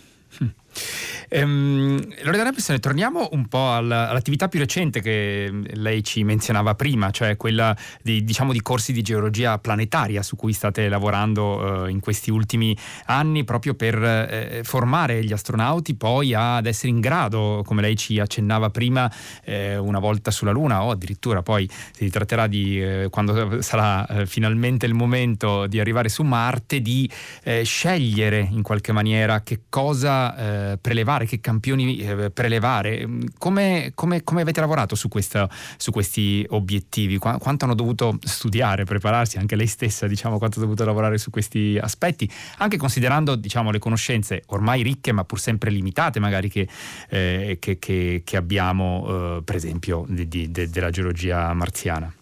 Hm. 0.71 1.21
Ehm, 1.31 2.07
Loredana 2.23 2.53
Pessone, 2.53 2.79
torniamo 2.79 3.29
un 3.33 3.47
po' 3.47 3.73
all'attività 3.73 4.49
più 4.49 4.59
recente 4.59 5.01
che 5.01 5.51
lei 5.75 6.03
ci 6.03 6.25
menzionava 6.25 6.75
prima, 6.75 7.11
cioè 7.11 7.37
quella 7.37 7.77
di, 8.03 8.25
diciamo, 8.25 8.53
di 8.53 8.61
corsi 8.61 8.93
di 8.93 9.03
geologia 9.03 9.59
planetaria 9.59 10.23
su 10.23 10.37
cui 10.37 10.53
state 10.53 10.89
lavorando 10.89 11.87
eh, 11.87 11.91
in 11.91 12.01
questi 12.01 12.31
ultimi 12.31 12.77
anni 13.07 13.45
proprio 13.45 13.75
per 13.75 14.03
eh, 14.03 14.61
formare 14.65 15.25
gli 15.25 15.33
astronauti 15.33 15.95
poi 15.95 16.35
ad 16.35 16.67
essere 16.67 16.89
in 16.89 17.01
grado, 17.01 17.63
come 17.65 17.81
lei 17.81 17.97
ci 17.97 18.19
accennava 18.19 18.71
prima, 18.71 19.11
eh, 19.45 19.77
una 19.77 19.99
volta 19.99 20.31
sulla 20.31 20.51
Luna 20.51 20.83
o 20.83 20.91
addirittura 20.91 21.43
poi 21.43 21.69
si 21.93 22.11
tratterà 22.11 22.47
di, 22.47 22.83
eh, 22.83 23.09
quando 23.11 23.63
sarà 23.63 24.07
eh, 24.07 24.27
finalmente 24.27 24.87
il 24.87 24.95
momento 24.95 25.67
di 25.67 25.79
arrivare 25.79 26.09
su 26.09 26.23
Marte, 26.23 26.81
di 26.81 27.09
eh, 27.45 27.63
scegliere 27.63 28.49
in 28.51 28.63
qualche 28.63 28.93
maniera 28.93 29.43
che 29.43 29.61
cosa 29.69 30.35
prelevare 30.81 30.99
prelevare, 31.01 31.27
che 31.27 31.41
campioni 31.41 31.99
eh, 31.99 32.31
prelevare. 32.31 33.09
Come, 33.39 33.93
come, 33.95 34.23
come, 34.23 34.43
avete 34.43 34.61
lavorato 34.61 34.95
su, 34.95 35.09
questa, 35.09 35.49
su 35.77 35.91
questi 35.91 36.45
obiettivi? 36.51 37.17
Qu- 37.17 37.39
quanto 37.39 37.65
hanno 37.65 37.75
dovuto 37.75 38.19
studiare, 38.23 38.85
prepararsi, 38.85 39.39
anche 39.39 39.57
lei 39.57 39.67
stessa, 39.67 40.07
diciamo, 40.07 40.39
quanto 40.39 40.59
ha 40.59 40.63
dovuto 40.63 40.85
lavorare 40.85 41.19
su 41.19 41.31
questi 41.31 41.79
aspetti, 41.81 42.31
anche 42.59 42.77
considerando 42.77 43.35
diciamo, 43.35 43.71
le 43.71 43.79
conoscenze 43.79 44.43
ormai 44.47 44.83
ricche 44.83 45.13
ma 45.13 45.25
pur 45.25 45.41
sempre 45.41 45.71
limitate 45.71 46.21
magari 46.21 46.49
che, 46.49 46.69
eh, 47.09 47.57
che, 47.59 47.79
che, 47.79 48.23
che 48.25 48.37
abbiamo, 48.37 49.39
eh, 49.39 49.43
per 49.43 49.57
esempio, 49.57 50.05
di, 50.09 50.29
di, 50.29 50.51
de, 50.51 50.69
della 50.69 50.91
geologia 50.91 51.53
marziana? 51.55 52.13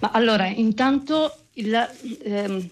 Ma 0.00 0.10
allora, 0.12 0.46
intanto 0.46 1.34
il, 1.54 1.74
ehm, 2.24 2.68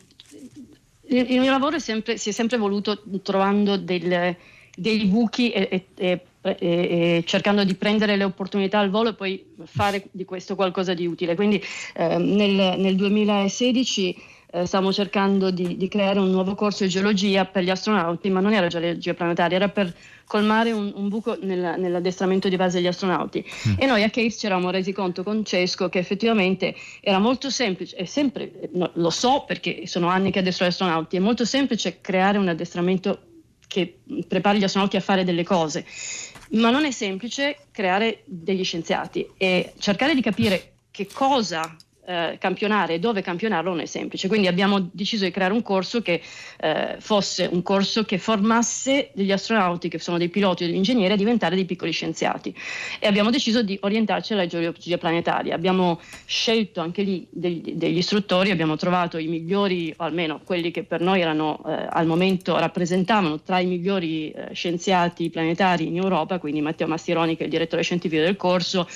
il, 1.16 1.30
il 1.30 1.40
mio 1.40 1.50
lavoro 1.50 1.76
è 1.76 1.80
sempre, 1.80 2.16
si 2.16 2.28
è 2.28 2.32
sempre 2.32 2.56
voluto 2.56 3.02
trovando 3.22 3.76
delle 3.76 4.36
dei 4.76 5.04
buchi 5.04 5.50
e, 5.50 5.68
e, 5.70 5.86
e, 5.94 6.20
e, 6.58 7.22
cercando 7.26 7.64
di 7.64 7.74
prendere 7.74 8.16
le 8.16 8.24
opportunità 8.24 8.78
al 8.78 8.90
volo 8.90 9.10
e 9.10 9.14
poi 9.14 9.44
fare 9.64 10.04
di 10.10 10.24
questo 10.24 10.54
qualcosa 10.54 10.94
di 10.94 11.06
utile. 11.06 11.34
Quindi 11.34 11.62
eh, 11.94 12.18
nel, 12.18 12.78
nel, 12.78 12.96
2016 12.96 14.16
eh, 14.54 14.66
stavamo 14.66 14.92
cercando 14.92 15.50
di, 15.50 15.76
di, 15.76 15.88
creare 15.88 16.20
un 16.20 16.30
nuovo 16.30 16.54
corso 16.54 16.84
di 16.84 16.88
geologia 16.88 17.44
per 17.44 17.64
gli 17.64 17.70
astronauti, 17.70 18.30
ma 18.30 18.38
non 18.38 18.52
era 18.52 18.68
geologia 18.68 19.12
planetaria, 19.12 19.56
era 19.56 19.68
per 19.68 19.92
colmare 20.26 20.70
un, 20.70 20.92
un 20.94 21.08
buco 21.08 21.36
nel, 21.40 21.74
nell'addestramento 21.76 22.48
di 22.48 22.54
base 22.54 22.76
degli 22.76 22.86
astronauti. 22.86 23.44
Mm. 23.68 23.74
E 23.78 23.86
noi 23.86 24.04
a 24.04 24.10
Case 24.10 24.38
ci 24.38 24.46
eravamo 24.46 24.70
resi 24.70 24.92
conto 24.92 25.24
con 25.24 25.44
Cesco 25.44 25.88
che 25.88 25.98
effettivamente 25.98 26.76
era 27.00 27.18
molto 27.18 27.50
semplice, 27.50 27.96
e 27.96 28.06
sempre, 28.06 28.52
no, 28.74 28.90
lo 28.94 29.10
so 29.10 29.42
perché 29.44 29.88
sono 29.88 30.06
anni 30.06 30.30
che 30.30 30.38
addestro 30.38 30.66
gli 30.66 30.68
astronauti, 30.68 31.16
è 31.16 31.20
molto 31.20 31.44
semplice 31.44 32.00
creare 32.00 32.38
un 32.38 32.46
addestramento 32.46 33.22
che 33.66 34.02
prepari 34.28 34.60
gli 34.60 34.64
astronauti 34.64 34.96
a 34.96 35.00
fare 35.00 35.24
delle 35.24 35.42
cose, 35.42 35.84
ma 36.50 36.70
non 36.70 36.84
è 36.84 36.92
semplice 36.92 37.56
creare 37.72 38.22
degli 38.24 38.62
scienziati 38.62 39.28
e 39.36 39.72
cercare 39.80 40.14
di 40.14 40.22
capire 40.22 40.74
che 40.92 41.08
cosa 41.12 41.76
eh, 42.06 42.36
campionare 42.38 42.94
e 42.94 42.98
dove 42.98 43.22
campionarlo 43.22 43.70
non 43.70 43.80
è 43.80 43.86
semplice. 43.86 44.28
Quindi 44.28 44.46
abbiamo 44.46 44.88
deciso 44.92 45.24
di 45.24 45.30
creare 45.30 45.52
un 45.52 45.62
corso 45.62 46.02
che 46.02 46.20
eh, 46.60 46.96
fosse 46.98 47.48
un 47.50 47.62
corso 47.62 48.04
che 48.04 48.18
formasse 48.18 49.10
degli 49.14 49.32
astronauti, 49.32 49.88
che 49.88 49.98
sono 49.98 50.18
dei 50.18 50.28
piloti 50.28 50.64
o 50.64 50.66
degli 50.66 50.76
ingegneri, 50.76 51.12
a 51.12 51.16
diventare 51.16 51.54
dei 51.54 51.64
piccoli 51.64 51.92
scienziati. 51.92 52.54
E 52.98 53.06
abbiamo 53.06 53.30
deciso 53.30 53.62
di 53.62 53.78
orientarci 53.80 54.32
alla 54.32 54.46
geologia 54.46 54.98
planetaria. 54.98 55.54
Abbiamo 55.54 56.00
scelto 56.24 56.80
anche 56.80 57.02
lì 57.02 57.26
degli, 57.30 57.72
degli 57.74 57.98
istruttori, 57.98 58.50
abbiamo 58.50 58.76
trovato 58.76 59.18
i 59.18 59.26
migliori, 59.26 59.94
o 59.96 60.04
almeno 60.04 60.40
quelli 60.44 60.70
che 60.70 60.84
per 60.84 61.00
noi 61.00 61.20
erano 61.20 61.62
eh, 61.66 61.86
al 61.88 62.06
momento 62.06 62.58
rappresentavano 62.58 63.40
tra 63.40 63.60
i 63.60 63.66
migliori 63.66 64.30
eh, 64.30 64.52
scienziati 64.52 65.30
planetari 65.30 65.86
in 65.86 65.96
Europa, 65.96 66.38
quindi 66.38 66.60
Matteo 66.60 66.86
Mastironi 66.86 67.36
che 67.36 67.42
è 67.42 67.44
il 67.44 67.50
direttore 67.50 67.82
scientifico 67.82 68.22
del 68.22 68.36
corso, 68.36 68.88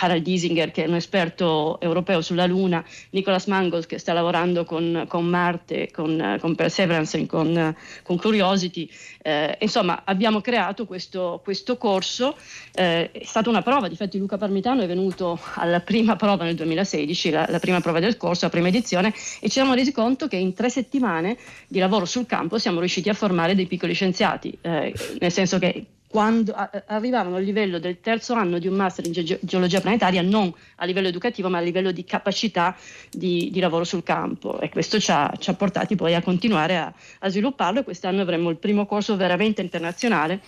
Harald 0.00 0.26
Isinger 0.26 0.70
che 0.70 0.84
è 0.84 0.88
un 0.88 0.94
esperto 0.94 1.80
europeo 1.80 2.20
sulla 2.20 2.46
Luna, 2.46 2.55
Luna, 2.56 2.84
Nicolas 3.10 3.46
Mangos 3.46 3.86
che 3.86 3.98
sta 3.98 4.12
lavorando 4.12 4.64
con, 4.64 5.04
con 5.06 5.26
Marte, 5.26 5.90
con, 5.92 6.38
con, 6.40 6.54
Perseverance 6.54 7.26
con, 7.26 7.76
con 8.02 8.16
Curiosity. 8.16 8.88
Eh, 9.22 9.58
insomma, 9.60 10.02
abbiamo 10.04 10.40
creato 10.40 10.86
questo, 10.86 11.40
questo 11.44 11.76
corso, 11.76 12.36
eh, 12.74 13.10
è 13.10 13.24
stata 13.24 13.50
una 13.50 13.62
prova, 13.62 13.88
difatti 13.88 14.18
Luca 14.18 14.38
Parmitano 14.38 14.82
è 14.82 14.86
venuto 14.86 15.38
alla 15.54 15.80
prima 15.80 16.16
prova 16.16 16.44
nel 16.44 16.54
2016, 16.54 17.30
la, 17.30 17.46
la 17.48 17.58
prima 17.58 17.80
prova 17.80 18.00
del 18.00 18.16
corso, 18.16 18.46
la 18.46 18.50
prima 18.50 18.68
edizione, 18.68 19.08
e 19.08 19.46
ci 19.46 19.50
siamo 19.50 19.74
resi 19.74 19.92
conto 19.92 20.28
che 20.28 20.36
in 20.36 20.54
tre 20.54 20.70
settimane 20.70 21.36
di 21.68 21.78
lavoro 21.78 22.04
sul 22.06 22.26
campo 22.26 22.58
siamo 22.58 22.80
riusciti 22.80 23.08
a 23.08 23.14
formare 23.14 23.54
dei 23.54 23.66
piccoli 23.66 23.92
scienziati, 23.92 24.56
eh, 24.62 24.94
nel 25.18 25.32
senso 25.32 25.58
che 25.58 25.84
quando 26.16 26.54
arrivavano 26.86 27.36
al 27.36 27.42
livello 27.42 27.78
del 27.78 28.00
terzo 28.00 28.32
anno 28.32 28.58
di 28.58 28.66
un 28.66 28.74
master 28.74 29.04
in 29.04 29.12
ge- 29.12 29.38
geologia 29.42 29.82
planetaria, 29.82 30.22
non 30.22 30.50
a 30.76 30.86
livello 30.86 31.08
educativo, 31.08 31.50
ma 31.50 31.58
a 31.58 31.60
livello 31.60 31.92
di 31.92 32.04
capacità 32.04 32.74
di, 33.10 33.50
di 33.52 33.60
lavoro 33.60 33.84
sul 33.84 34.02
campo. 34.02 34.58
E 34.58 34.70
questo 34.70 34.98
ci 34.98 35.10
ha, 35.10 35.30
ci 35.38 35.50
ha 35.50 35.52
portati 35.52 35.94
poi 35.94 36.14
a 36.14 36.22
continuare 36.22 36.78
a, 36.78 36.90
a 37.18 37.28
svilupparlo. 37.28 37.80
E 37.80 37.84
quest'anno 37.84 38.22
avremo 38.22 38.48
il 38.48 38.56
primo 38.56 38.86
corso 38.86 39.14
veramente 39.14 39.60
internazionale 39.60 40.40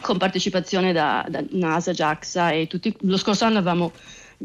con 0.00 0.16
partecipazione 0.16 0.94
da, 0.94 1.26
da 1.28 1.44
NASA, 1.50 1.92
JAXA 1.92 2.52
e 2.52 2.66
tutti. 2.66 2.96
Lo 3.00 3.18
scorso 3.18 3.44
anno 3.44 3.58
avevamo, 3.58 3.92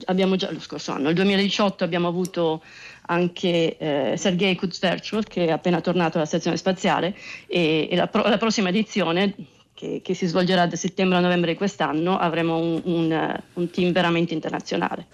abbiamo 0.08 0.36
già, 0.36 0.52
lo 0.52 0.60
scorso 0.60 0.92
anno, 0.92 1.08
il 1.08 1.16
2018 1.16 1.86
abbiamo 1.86 2.10
avuto 2.10 2.62
anche 3.06 3.78
eh, 3.78 4.18
Sergei 4.18 4.58
Kuzverchov 4.58 5.24
che 5.24 5.46
è 5.46 5.52
appena 5.52 5.80
tornato 5.80 6.18
alla 6.18 6.26
stazione 6.26 6.58
spaziale 6.58 7.16
e, 7.48 7.88
e 7.90 7.96
la, 7.96 8.08
pro, 8.08 8.24
la 8.28 8.38
prossima 8.38 8.68
edizione 8.68 9.34
che, 9.78 10.02
che, 10.04 10.16
si 10.16 10.26
svolgerà 10.26 10.66
da 10.66 10.76
settembre 10.76 11.20
a 11.20 11.22
novembre 11.22 11.52
di 11.52 11.58
quest'anno, 11.58 12.18
avremo 12.18 12.58
un, 12.58 12.82
un, 12.84 13.42
un 13.54 13.70
team 13.70 13.92
veramente 13.92 14.34
internazionale. 14.34 15.06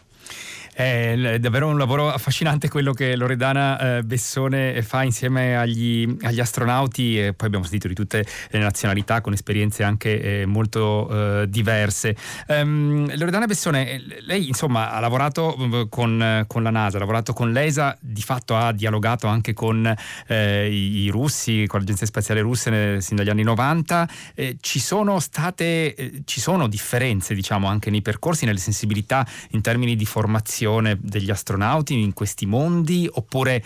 È 0.75 1.37
davvero 1.39 1.67
un 1.67 1.77
lavoro 1.77 2.11
affascinante 2.11 2.67
quello 2.67 2.93
che 2.93 3.15
Loredana 3.15 3.97
eh, 3.97 4.03
Bessone 4.03 4.81
fa 4.81 5.03
insieme 5.03 5.55
agli, 5.55 6.17
agli, 6.21 6.39
astronauti 6.39 7.19
e 7.19 7.33
poi 7.33 7.45
abbiamo 7.45 7.63
sentito 7.63 7.87
di 7.87 7.93
tutte 7.93 8.25
le 8.49 8.57
nazionalità 8.57 9.21
con 9.21 9.33
esperienze 9.33 9.83
anche 9.83 10.41
eh, 10.41 10.45
molto 10.47 11.41
eh, 11.41 11.45
diverse. 11.47 12.15
Um, 12.47 13.05
Loredana 13.17 13.45
Bessone, 13.45 14.01
lei 14.21 14.47
insomma 14.47 14.91
ha 14.91 14.99
lavorato 14.99 15.87
con, 15.89 16.43
con, 16.47 16.63
la 16.63 16.71
NASA, 16.71 16.97
ha 16.97 16.99
lavorato 16.99 17.33
con 17.33 17.51
l'ESA, 17.51 17.95
di 18.01 18.23
fatto 18.23 18.55
ha 18.55 18.71
dialogato 18.71 19.27
anche 19.27 19.53
con 19.53 19.93
eh, 20.25 20.69
i, 20.71 21.03
i, 21.03 21.09
russi, 21.09 21.65
con 21.67 21.81
l'Agenzia 21.81 22.07
Spaziale 22.07 22.41
Russa 22.41 22.99
sin 22.99 23.15
dagli 23.15 23.29
anni 23.29 23.43
90. 23.43 24.09
Eh, 24.33 24.57
ci 24.59 24.79
sono 24.79 25.19
state, 25.19 25.93
eh, 25.93 26.21
ci 26.25 26.41
sono 26.41 26.67
differenze 26.67 27.35
diciamo 27.35 27.67
anche 27.67 27.91
nei 27.91 28.01
percorsi, 28.01 28.45
nelle 28.45 28.57
sensibilità 28.57 29.23
in 29.51 29.61
termini 29.61 29.95
di 29.95 30.05
formazione 30.05 30.61
formazione 30.63 30.97
degli 31.01 31.29
astronauti 31.29 31.99
in 31.99 32.13
questi 32.13 32.45
mondi 32.45 33.07
oppure 33.11 33.63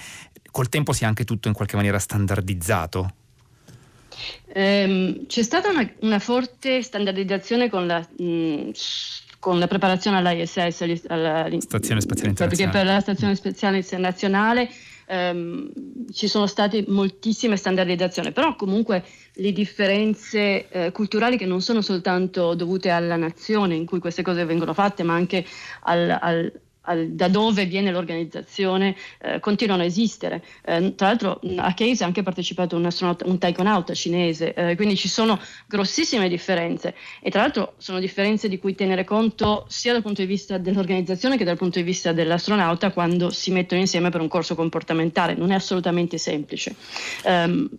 col 0.52 0.70
tempo 0.70 0.94
si 0.94 1.04
è 1.04 1.08
anche 1.08 1.24
tutto 1.24 1.48
in 1.48 1.54
qualche 1.54 1.76
maniera 1.76 2.00
standardizzato? 2.00 3.14
Um, 4.56 5.28
c'è 5.28 5.44
stata 5.44 5.70
una, 5.70 5.88
una, 6.00 6.18
forte 6.18 6.82
standardizzazione 6.82 7.70
con 7.70 7.86
la, 7.86 8.00
mh, 8.00 8.72
con 9.38 9.60
la 9.60 9.68
preparazione 9.68 10.18
all'ISS, 10.18 10.58
alla, 11.08 11.48
Stazione 11.60 12.02
Spaziale 12.02 12.30
Internazionale. 12.30 12.48
Perché 12.48 12.70
per 12.70 12.86
la 12.86 13.00
Stazione 13.00 13.36
Spaziale 13.36 13.78
Internazionale 13.78 14.70
um, 15.10 15.70
ci 16.12 16.28
sono 16.28 16.48
state 16.48 16.86
moltissime 16.88 17.58
standardizzazioni, 17.58 18.32
però 18.32 18.56
comunque 18.56 19.04
le 19.34 19.52
differenze 19.52 20.68
eh, 20.70 20.92
culturali 20.92 21.38
che 21.38 21.46
non 21.46 21.62
sono 21.62 21.82
soltanto 21.82 22.56
dovute 22.56 22.90
alla 22.90 23.18
nazione 23.18 23.76
in 23.76 23.86
cui 23.86 24.00
queste 24.00 24.24
cose 24.24 24.46
vengono 24.46 24.74
fatte, 24.74 25.04
ma 25.04 25.14
anche 25.14 25.46
al, 25.82 26.18
al 26.20 26.52
al, 26.88 27.10
da 27.10 27.28
dove 27.28 27.65
viene 27.65 27.91
l'organizzazione 27.91 28.95
eh, 29.21 29.39
continuano 29.39 29.84
a 29.84 29.86
esistere. 29.86 30.43
Eh, 30.65 30.95
tra 30.95 31.08
l'altro 31.08 31.39
a 31.58 31.73
Case 31.73 32.04
ha 32.04 32.08
anche 32.08 32.23
partecipato 32.23 32.76
un, 32.76 32.89
un 33.26 33.38
taikonauta 33.38 33.93
cinese, 33.93 34.54
eh, 34.54 34.76
quindi 34.76 34.95
ci 34.95 35.08
sono 35.08 35.39
grossissime 35.67 36.30
differenze 36.30 36.95
e 37.21 37.30
tra 37.30 37.41
l'altro 37.41 37.73
sono 37.78 38.00
differenze 38.00 38.47
di 38.50 38.60
cui 38.60 38.76
tenere 38.76 39.04
conto 39.04 39.65
sia 39.67 39.93
dal 39.93 40.02
punto 40.02 40.21
di 40.21 40.28
vista 40.28 40.58
dell'organizzazione 40.58 41.38
che 41.38 41.43
dal 41.43 41.58
punto 41.58 41.80
di 41.80 41.86
vista 41.86 42.13
dell'astronauta 42.13 42.91
quando 42.91 43.30
si 43.30 43.52
mettono 43.52 43.82
insieme 43.82 44.10
per 44.10 44.21
un 44.21 44.28
corso 44.28 44.56
comportamentale, 44.56 45.36
non 45.36 45.52
è 45.52 45.56
assolutamente 45.56 46.17
semplice. 46.17 46.76
Um, 47.23 47.69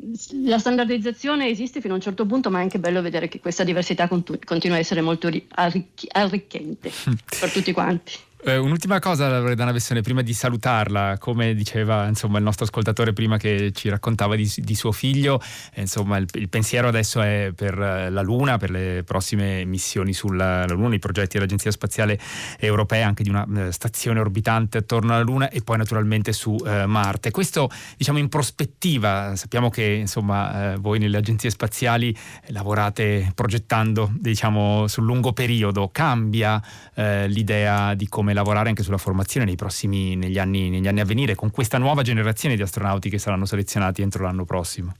la 0.44 0.58
standardizzazione 0.58 1.48
esiste 1.48 1.80
fino 1.80 1.94
a 1.94 1.96
un 1.96 2.02
certo 2.02 2.26
punto, 2.26 2.50
ma 2.50 2.58
è 2.58 2.62
anche 2.62 2.78
bello 2.78 3.02
vedere 3.02 3.28
che 3.28 3.40
questa 3.40 3.64
diversità 3.64 4.08
continu- 4.08 4.44
continua 4.44 4.76
a 4.76 4.80
essere 4.80 5.00
molto 5.00 5.28
ri- 5.28 5.46
arricch- 5.48 6.06
arricchente 6.10 6.90
per 7.40 7.50
tutti 7.50 7.72
quanti. 7.72 8.12
Eh, 8.40 8.56
un'ultima 8.56 9.00
cosa, 9.00 9.40
Loredana 9.40 9.72
Vessone, 9.72 10.00
prima 10.00 10.22
di 10.22 10.32
salutarla, 10.32 11.16
come 11.18 11.54
diceva 11.54 12.06
insomma, 12.06 12.38
il 12.38 12.44
nostro 12.44 12.66
ascoltatore 12.66 13.12
prima 13.12 13.36
che 13.36 13.72
ci 13.72 13.88
raccontava 13.88 14.36
di, 14.36 14.48
di 14.58 14.74
suo 14.76 14.92
figlio, 14.92 15.42
eh, 15.74 15.80
insomma, 15.80 16.18
il, 16.18 16.28
il, 16.34 16.48
pensiero 16.48 16.86
adesso 16.86 17.20
è 17.20 17.50
per 17.52 17.76
eh, 17.76 18.10
la 18.10 18.22
Luna, 18.22 18.56
per 18.56 18.70
le 18.70 19.02
prossime 19.04 19.64
missioni 19.64 20.12
sulla 20.12 20.66
Luna, 20.66 20.94
i 20.94 21.00
progetti 21.00 21.36
dell'Agenzia 21.36 21.72
Spaziale 21.72 22.16
Europea, 22.60 23.08
anche 23.08 23.24
di 23.24 23.28
una 23.28 23.44
eh, 23.56 23.72
stazione 23.72 24.20
orbitante 24.20 24.78
attorno 24.78 25.14
alla 25.14 25.24
Luna 25.24 25.50
e 25.50 25.60
poi 25.62 25.76
naturalmente 25.76 26.32
su 26.32 26.56
eh, 26.64 26.86
Marte. 26.86 27.32
Questo 27.32 27.68
diciamo 27.96 28.18
in 28.18 28.28
prospettiva, 28.28 29.34
sappiamo 29.34 29.68
che 29.68 29.82
insomma, 29.82 30.76
voi 30.78 31.00
nelle 31.00 31.16
agenzie 31.16 31.50
spaziali 31.50 32.16
lavorate 32.48 33.32
progettando 33.34 34.12
diciamo, 34.14 34.86
sul 34.86 35.04
lungo 35.04 35.32
periodo, 35.32 35.88
cambia 35.90 36.62
l'idea 36.94 37.94
di 37.94 38.08
come 38.08 38.27
come 38.28 38.34
lavorare 38.34 38.68
anche 38.68 38.82
sulla 38.82 38.98
formazione 38.98 39.46
nei 39.46 39.56
prossimi, 39.56 40.14
negli 40.14 40.38
anni, 40.38 40.68
negli 40.68 40.86
anni 40.86 41.00
a 41.00 41.04
venire 41.04 41.34
con 41.34 41.50
questa 41.50 41.78
nuova 41.78 42.02
generazione 42.02 42.56
di 42.56 42.62
astronauti 42.62 43.08
che 43.08 43.18
saranno 43.18 43.46
selezionati 43.46 44.02
entro 44.02 44.24
l'anno 44.24 44.44
prossimo. 44.44 44.94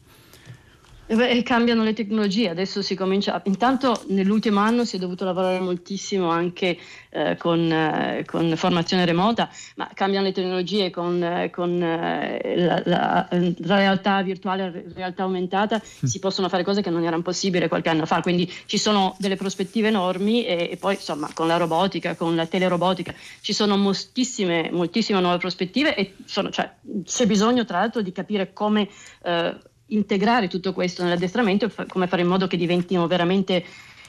E 1.11 1.43
cambiano 1.43 1.85
le 1.85 1.95
tecnologie, 1.95 2.51
adesso 2.51 2.83
si 2.83 2.95
comincia, 2.95 3.41
intanto 3.47 4.03
nell'ultimo 4.09 4.61
anno 4.61 4.85
si 4.85 4.97
è 4.97 4.99
dovuto 4.99 5.25
lavorare 5.25 5.59
moltissimo 5.59 6.29
anche 6.29 6.77
eh, 7.09 7.35
con, 7.39 7.73
eh, 7.73 8.25
con, 8.27 8.53
formazione 8.57 9.07
remota, 9.07 9.49
ma 9.77 9.89
cambiano 9.95 10.27
le 10.27 10.33
tecnologie 10.33 10.91
con, 10.91 11.23
eh, 11.23 11.49
con 11.49 11.83
eh, 11.83 12.57
la, 12.57 12.83
la, 12.85 13.29
la, 13.31 13.77
realtà 13.77 14.21
virtuale, 14.21 14.71
la 14.71 14.93
realtà 14.95 15.23
aumentata, 15.23 15.77
mm. 15.77 16.07
si 16.07 16.19
possono 16.19 16.51
fare 16.51 16.63
cose 16.63 16.83
che 16.83 16.91
non 16.91 17.03
erano 17.03 17.23
possibili 17.23 17.69
qualche 17.69 17.89
anno 17.89 18.05
fa, 18.05 18.21
quindi 18.21 18.53
ci 18.67 18.77
sono 18.77 19.17
delle 19.19 19.37
prospettive 19.37 19.89
enormi 19.89 20.45
e, 20.45 20.69
e 20.73 20.77
poi 20.77 20.97
insomma 20.97 21.31
con 21.33 21.47
la 21.47 21.57
robotica, 21.57 22.17
con 22.17 22.37
la 22.37 22.45
telerobotica, 22.45 23.15
ci 23.41 23.55
sono 23.55 23.79
moltissime, 23.79 24.69
moltissime 24.71 25.21
nuove 25.21 25.39
prospettive 25.39 25.95
e 25.95 26.17
sono, 26.27 26.51
cioè, 26.51 26.71
c'è 27.03 27.27
bisogno 27.27 27.65
tra 27.65 27.79
l'altro 27.79 28.03
di 28.03 28.13
capire 28.13 28.53
come 28.53 28.91
eh, 29.23 29.57
integrare 29.89 30.49
tutto 30.49 30.73
questo 30.73 31.03
nell'addestramento 31.03 31.71
come 31.89 32.07
fare 32.07 32.23
in 32.23 32.29
modo 32.29 32.47
che 32.47 32.57
diventino 32.57 33.07
veramente 33.07 33.65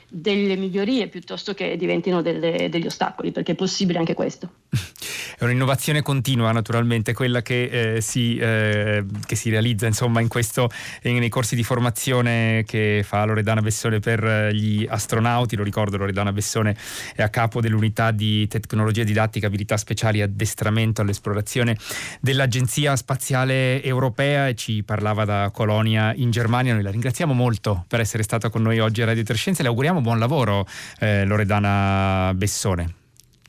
delle 0.09 0.55
migliorie 0.55 1.07
piuttosto 1.07 1.53
che 1.53 1.77
diventino 1.77 2.21
delle, 2.21 2.69
degli 2.69 2.85
ostacoli, 2.85 3.31
perché 3.31 3.53
è 3.53 3.55
possibile 3.55 3.99
anche 3.99 4.13
questo. 4.13 4.49
È 5.39 5.45
un'innovazione 5.45 6.01
continua, 6.01 6.51
naturalmente, 6.51 7.13
quella 7.13 7.41
che, 7.41 7.95
eh, 7.95 8.01
si, 8.01 8.35
eh, 8.35 9.05
che 9.25 9.35
si, 9.35 9.49
realizza 9.49 9.87
insomma, 9.87 10.19
in 10.19 10.27
questo, 10.27 10.69
nei 11.03 11.29
corsi 11.29 11.55
di 11.55 11.63
formazione 11.63 12.65
che 12.67 13.03
fa 13.05 13.23
Loredana 13.23 13.61
Bessone 13.61 13.99
per 13.99 14.21
eh, 14.21 14.53
gli 14.53 14.85
astronauti. 14.87 15.55
Lo 15.55 15.63
ricordo, 15.63 15.95
Loredana 15.95 16.33
Bessone 16.33 16.75
è 17.15 17.21
a 17.21 17.29
capo 17.29 17.61
dell'unità 17.61 18.11
di 18.11 18.47
tecnologia 18.47 19.03
didattica, 19.03 19.47
abilità 19.47 19.77
speciali 19.77 20.21
addestramento 20.21 21.01
all'esplorazione 21.01 21.77
dell'Agenzia 22.19 22.97
Spaziale 22.97 23.81
Europea 23.81 24.49
e 24.49 24.55
ci 24.55 24.83
parlava 24.83 25.23
da 25.23 25.51
Colonia 25.53 26.13
in 26.13 26.31
Germania. 26.31 26.73
Noi 26.73 26.83
la 26.83 26.91
ringraziamo 26.91 27.33
molto 27.33 27.85
per 27.87 28.01
essere 28.01 28.23
stata 28.23 28.49
con 28.49 28.61
noi 28.61 28.79
oggi 28.79 29.01
a 29.01 29.05
Radio 29.05 29.23
Trescenze. 29.23 29.61
Le 29.61 29.69
auguriamo 29.69 29.98
buon 30.01 30.19
lavoro, 30.19 30.65
eh, 30.99 31.25
Loredana 31.25 32.31
Bessone. 32.35 32.98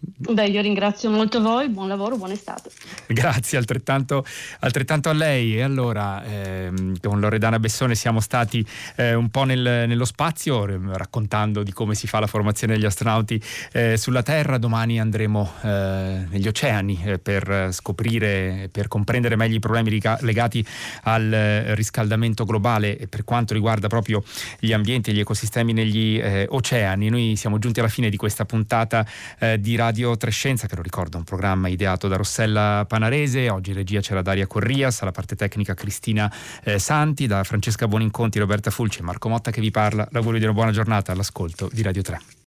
Beh, 0.02 0.46
io 0.46 0.62
ringrazio 0.62 1.10
molto 1.10 1.42
voi, 1.42 1.68
buon 1.68 1.88
lavoro, 1.88 2.16
buona 2.16 2.32
estate. 2.32 2.70
Grazie, 3.08 3.58
altrettanto, 3.58 4.24
altrettanto 4.60 5.10
a 5.10 5.12
lei. 5.12 5.56
E 5.56 5.62
allora, 5.62 6.24
ehm, 6.24 6.98
con 7.00 7.20
Loredana 7.20 7.58
Bessone 7.58 7.94
siamo 7.94 8.20
stati 8.20 8.64
eh, 8.96 9.14
un 9.14 9.28
po' 9.28 9.44
nel, 9.44 9.60
nello 9.60 10.04
spazio, 10.06 10.64
raccontando 10.92 11.62
di 11.62 11.72
come 11.72 11.94
si 11.94 12.06
fa 12.06 12.18
la 12.18 12.26
formazione 12.26 12.74
degli 12.74 12.86
astronauti 12.86 13.42
eh, 13.72 13.98
sulla 13.98 14.22
Terra. 14.22 14.56
Domani 14.56 15.00
andremo 15.00 15.52
eh, 15.62 16.26
negli 16.30 16.48
oceani 16.48 17.00
eh, 17.04 17.18
per 17.18 17.68
scoprire, 17.72 18.68
per 18.72 18.88
comprendere 18.88 19.36
meglio 19.36 19.56
i 19.56 19.60
problemi 19.60 19.90
rica- 19.90 20.18
legati 20.20 20.64
al 21.02 21.30
eh, 21.32 21.74
riscaldamento 21.74 22.44
globale 22.44 22.96
e 22.96 23.06
per 23.06 23.24
quanto 23.24 23.52
riguarda 23.52 23.88
proprio 23.88 24.22
gli 24.58 24.72
ambienti 24.72 25.10
e 25.10 25.12
gli 25.12 25.20
ecosistemi 25.20 25.74
negli 25.74 26.18
eh, 26.18 26.46
oceani. 26.48 27.08
Noi 27.10 27.36
siamo 27.36 27.58
giunti 27.58 27.80
alla 27.80 27.88
fine 27.88 28.08
di 28.08 28.16
questa 28.16 28.44
puntata 28.44 29.06
di 29.58 29.76
Radio 29.76 29.89
Radio 29.90 30.16
Trescenza, 30.16 30.68
che 30.68 30.76
lo 30.76 30.82
ricordo 30.82 31.16
un 31.16 31.24
programma 31.24 31.66
ideato 31.66 32.06
da 32.06 32.14
Rossella 32.14 32.84
Panarese, 32.86 33.50
oggi 33.50 33.70
in 33.70 33.76
regia 33.76 34.00
c'era 34.00 34.22
Daria 34.22 34.46
Corrias, 34.46 35.02
alla 35.02 35.10
parte 35.10 35.34
tecnica 35.34 35.74
Cristina 35.74 36.32
eh, 36.62 36.78
Santi, 36.78 37.26
da 37.26 37.42
Francesca 37.42 37.88
Buoninconti, 37.88 38.38
Roberta 38.38 38.70
Fulci 38.70 39.00
e 39.00 39.02
Marco 39.02 39.28
Motta 39.28 39.50
che 39.50 39.60
vi 39.60 39.72
parla, 39.72 40.06
l'augurio 40.12 40.38
di 40.38 40.44
una 40.44 40.54
buona 40.54 40.70
giornata 40.70 41.10
all'ascolto 41.10 41.68
di 41.72 41.82
Radio 41.82 42.02
3. 42.02 42.38